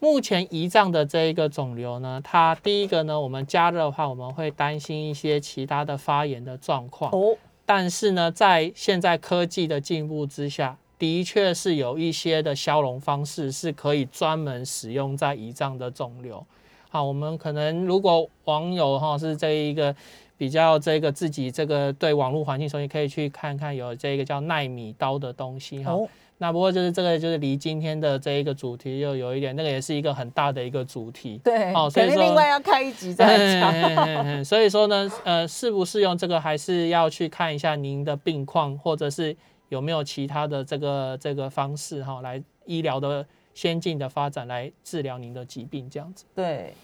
[0.04, 7.10] 目前胰脏的这一个肿瘤呢，它第一个呢，我们加热的话，我们会担心一些其他的发炎的状况。
[7.12, 7.34] 哦，
[7.64, 16.46] 但是呢，在现在科技的进步之下，的确是有一些的消融方式是可以专门使用在胰脏的肿瘤。
[16.90, 19.96] 好，我们可能如果网友哈是这一个
[20.36, 25.92] 比较这个自己这个对网络环境熟悉，可以去看看有这个叫纳米刀的东西哈。
[25.94, 26.06] 哦，
[26.44, 31.40] 那不过就是这个就是离今天的这一个主题又有一点，那个也是一个很大的一个主题。
[31.42, 33.72] 对，哦所以说另外要开一集再来讲。
[33.72, 39.34] 嘿嘿嘿嘿所以说呢，呃，适不适用这个，还是要去看一下您的病况，或者是
[39.70, 46.26] 有没有其他的这个这个方式哈，来医疗的先进的发展来治疗您的疾病，这样子。
[46.34, 46.74] 对，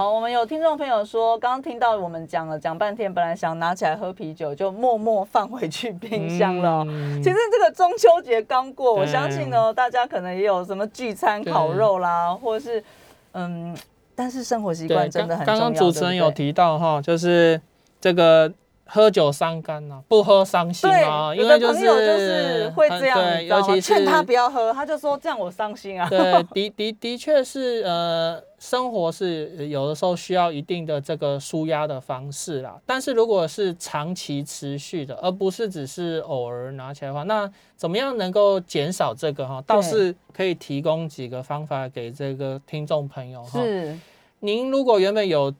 [0.00, 6.82] 好，我们有听众朋友说，刚刚听到我们讲了讲半天，本来想拿起来喝啤酒，就默默放回去冰箱了
[7.22, 12.82] 其实这个中秋节刚过，我相信呢，大家可能也有什么聚餐、烤肉啦，或者是
[13.32, 13.76] 嗯，
[14.14, 15.70] 但是生活习惯，真的刚刚很重要。
[15.70, 17.60] 刚主持人有提到哈，就是
[18.00, 18.50] 这个。
[18.92, 23.66] 喝酒伤肝呐、不喝伤心啊，对，有的因为就朋友就是会这样，对，你知道吗？
[23.68, 26.08] 尤其是劝他不要喝，他就说这样我伤心啊。
[26.08, 26.18] 对，
[26.52, 32.76] 的的的确是，呃，生活是呃有的时候需要一定的这个舒压的方式啦。
[32.84, 39.62] 但是如果是长期持续的，而不是只是偶尔拿起来的话，那怎么样能够减少这个哈？
[39.64, 43.62] 倒是可以提供几个方法给这个听众朋友哈。
[43.62, 43.96] 是，
[44.40, 45.54] 您如果原本有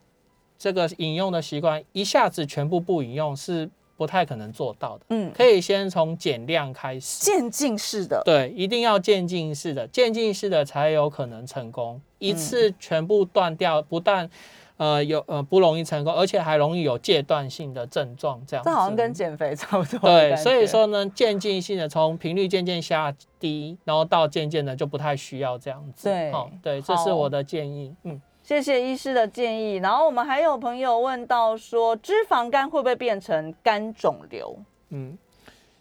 [0.60, 5.06] 这个饮用的习惯，一下子全部不饮用是不太可能做到的。
[5.08, 7.24] 嗯，可以先从减量开始。
[7.24, 11.98] 渐进式的，对，一定要渐进式的，渐进式的才有可能成功。
[12.18, 14.28] 一次全部断掉，不但
[14.76, 18.38] 呃有呃不容易成功，而且还容易有戒断性的症状。
[18.46, 26.04] 这样子，这好像跟减肥差不多的对，所以说呢，渐进性的从频率渐渐下低，然后到渐渐的就不太需要这样子。
[26.04, 27.94] 对哦，对，这是我的建议。
[28.04, 29.76] 嗯，谢谢医师的建议。
[29.76, 34.58] 然后我们还有朋友问到说，脂肪肝会不会变成肝肿瘤？
[34.88, 35.16] 嗯，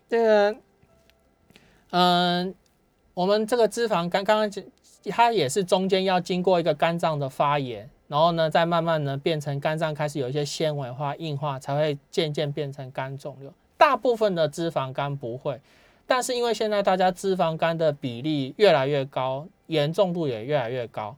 [0.07, 0.55] 这个，
[1.89, 2.53] 嗯、
[3.15, 4.63] 我们这个脂肪肝刚刚
[5.05, 13.51] 它也是中间要经过一个肝脏的发炎，然后呢，再慢慢呢变成肝脏开始有一些纤维化、硬化，才会渐渐变成肝肿瘤。
[13.79, 15.59] 大部分的脂肪肝不会，
[16.05, 21.15] 但是因为现在大家脂肪肝的比例越来越高，严重度也越来越高，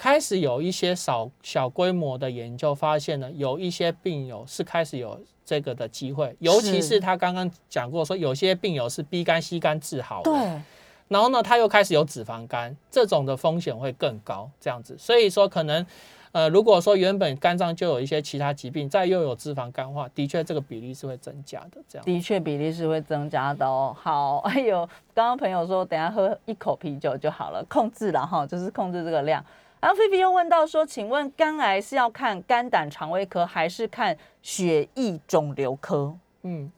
[0.00, 10.62] 开始有一些小小规模的研究发现呢，有一些病友是开始有这个的机会，尤其是他刚刚讲过说，有些病友是 B 肝、C 肝治好的，对，
[11.08, 14.96] 然后呢，他又开始有脂肪肝，这种的风险会更高，这样子。
[14.96, 15.84] 所以说，可能
[16.32, 21.72] 呃，如果说原本肝脏就有一些其他疾病，再又有脂肪肝的话，的确这个比例是会增加的。
[21.86, 23.94] 这样，的确比例是会增加的哦。
[24.00, 29.44] 好， 哎呦，刚刚朋友说等一下喝一口啤酒就好了，控制了哈，就是控制这个量。
[29.80, 36.14] 然后菲菲又问到说，请问肝癌是要看肝胆肠胃科，还是看血液肿瘤科？
[36.42, 36.70] 嗯。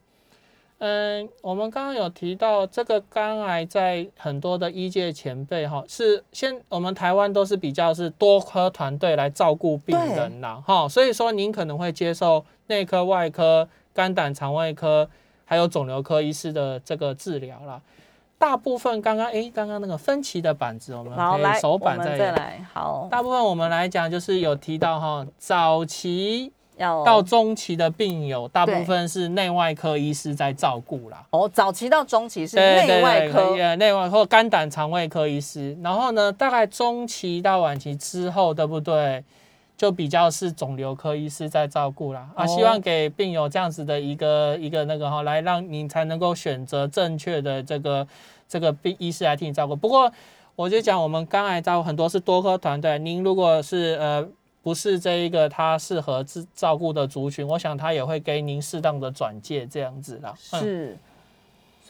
[0.84, 15.08] 嗯，我们刚刚有提到这个肝癌，在很多的医界前辈哈，是先我们台湾都是比较是多科团队来照顾病人啦哈，所以说您可能会接受内科、外科、肝胆肠胃科
[15.44, 17.80] 还有肿瘤科医师的这个治疗啦。
[18.42, 22.32] 大部分刚刚哎，刚刚那个分歧的板子，我们，可，以手板再在。
[22.32, 31.24] 来，好，大部分我们来讲，就是有提到哈，早期到中期的病友，大部分是内外科医师在照顾啦。
[31.30, 35.78] 哦，早期到中期是对内外科，对对内外或肝胆肠胃科医师。
[35.80, 39.22] 然后呢，大概中期到晚期之后，对不对？
[39.74, 42.28] 就比较是肿瘤科医师在照顾啦。
[42.36, 48.06] 啊，哦希望给病友这样子的一个一个那个哈，来让你才能够选择正确的这个
[48.52, 49.74] 这个病医师来替你照顾。
[49.74, 50.12] 不过
[50.54, 54.28] 我就讲，我们肝癌照顾很多是多科团队，您如果是呃。
[54.64, 60.32] 不是这一个他适合照照顾的族群，我想他也会给您适当的转介这样子啦。
[60.52, 60.98] 嗯是。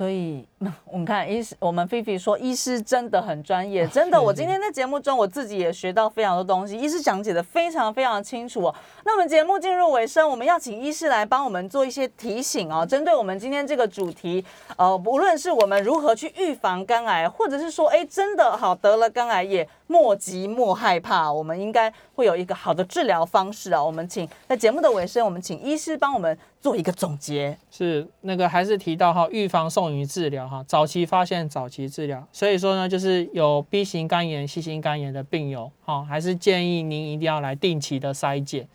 [0.02, 0.44] 所以，
[0.90, 4.20] 我们看医师，我们菲菲说，医师真的很专业，真的。
[4.20, 8.74] 我今天在节目中，我自己也学到非常多东西，医师讲解的非常非常清楚哦。
[9.04, 14.44] 那我们节目进入尾声，我们要请医师来帮我们做一些提醒哦，针对我们今天这个主题，
[14.76, 23.84] 呃，无论是我们如何去预防肝癌，或者是说，哎，真的好得了肝癌也莫急莫害怕，我们应该会有一个好的治疗方式啊。
[23.84, 27.54] 我们请在节目的尾声，我们请医师帮我们做一个总结。
[27.70, 32.26] 是那个还是提到哈，预防胜于治疗哈，早期发现早期治疗。
[32.32, 38.66] 所以说呢，就是有 B 型肝炎、C 型肝炎的病友哈，还是建议您一定要来定期的筛检。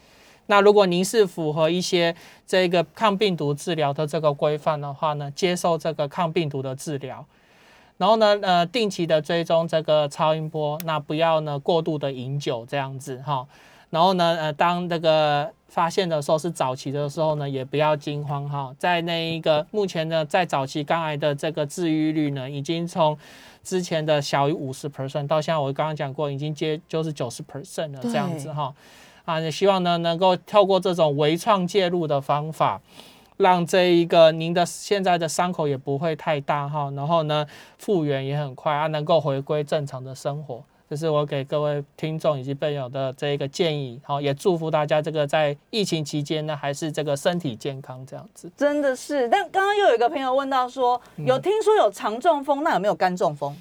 [0.45, 2.15] 那如果您是符合一些
[2.45, 7.25] 这个抗病毒治疗的这个规范的话呢，接受这个抗病毒的治疗。
[7.97, 13.45] 然后呢，呃，定期的追踪这个超音波，那不要呢过度的饮酒这样子哈。
[13.89, 18.71] 然后呢，呃，当这个发现的时候是早期的时候呢，也不要惊慌哈。
[18.77, 23.17] 在那一个目前呢，在早期肝癌的这个治愈率呢，已经从
[23.63, 28.71] 之前的小于五十 percent 到现在我刚刚讲过，已经接就是九十 percent 了这样子哈。
[29.25, 32.79] 啊，也希望呢能够透过这种微创介入的方法。
[33.37, 37.45] 让这一个您的现在的伤口也不会太大哈，然后呢
[37.77, 44.01] 复原也很快啊，能够回归正常的生活，这是我给各位听众以及朋友的这一个建议。
[44.03, 48.51] 好，也祝福大家这个在疫情期间呢，还是这个身体健康这样子。
[48.57, 53.55] 真的是，但刚刚又有一个朋友问到说，有听说有肠中风，那有没有肝中风？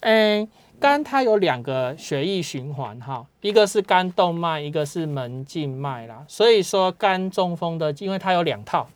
[0.00, 0.46] 嗯，
[0.78, 6.24] 肝它有两个血液循环哈，一个是肝动脉，一个是门静脉啦。
[6.28, 8.86] 所以说肝中风的，因为它有两套。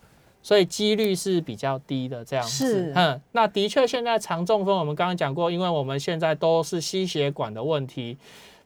[0.42, 2.92] 所以几率是比较低的，这样子。
[2.94, 8.16] 嗯，那的确，现在肠中风我们刚刚讲过，因为我们现在都是吸血管的问题，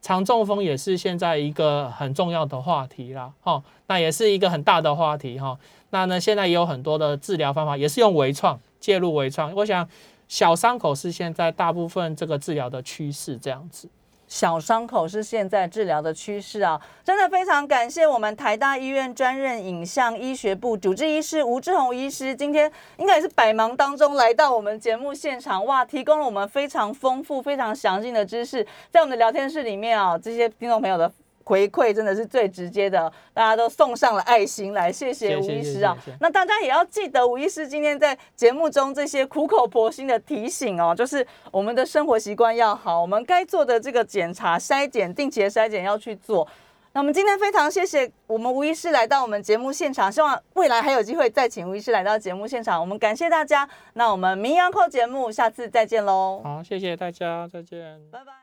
[0.01, 3.33] 肠中风也是现在一个很重要的话题啦。
[3.41, 5.59] 哈，那也是一个很大的话题哈。
[5.91, 9.53] 那呢，现在也有很多的治疗方法，也是用微创介入微创。
[9.55, 9.89] 我想，
[10.29, 13.89] 小伤口是现在大部分这个治疗的趋势，这样子。
[14.35, 16.81] 小伤口是现在治疗的趋势啊！
[17.05, 31.13] 真的非常感谢我们台大医院专任影像医学部主治医师吴志宏医师，今天应该也是百忙当中来到我们节目现场，哇，提供了我们非常丰富、非常详尽的知识，在我们的聊天室里面啊，这些听众朋友的。
[31.45, 35.97] 回馈真的是最直接的，大家都送上了爱心来，谢谢吴医师啊。
[36.21, 46.49] 那大家也要记得吴医师今天在节目中这些苦口婆心的提醒哦，就是我们的生活习惯要好，我们该做的这个检查、筛检、定期的筛检要去做。
[46.93, 52.81] 那我们今天非常谢谢我们吴医师来到我们节目现场，希望未来还有机会再请吴医师来到节目现场。
[52.81, 56.41] 我们感谢大家，那我们名扬扣节目下次再见喽。
[56.45, 58.33] 好，谢谢大家，再见，拜拜。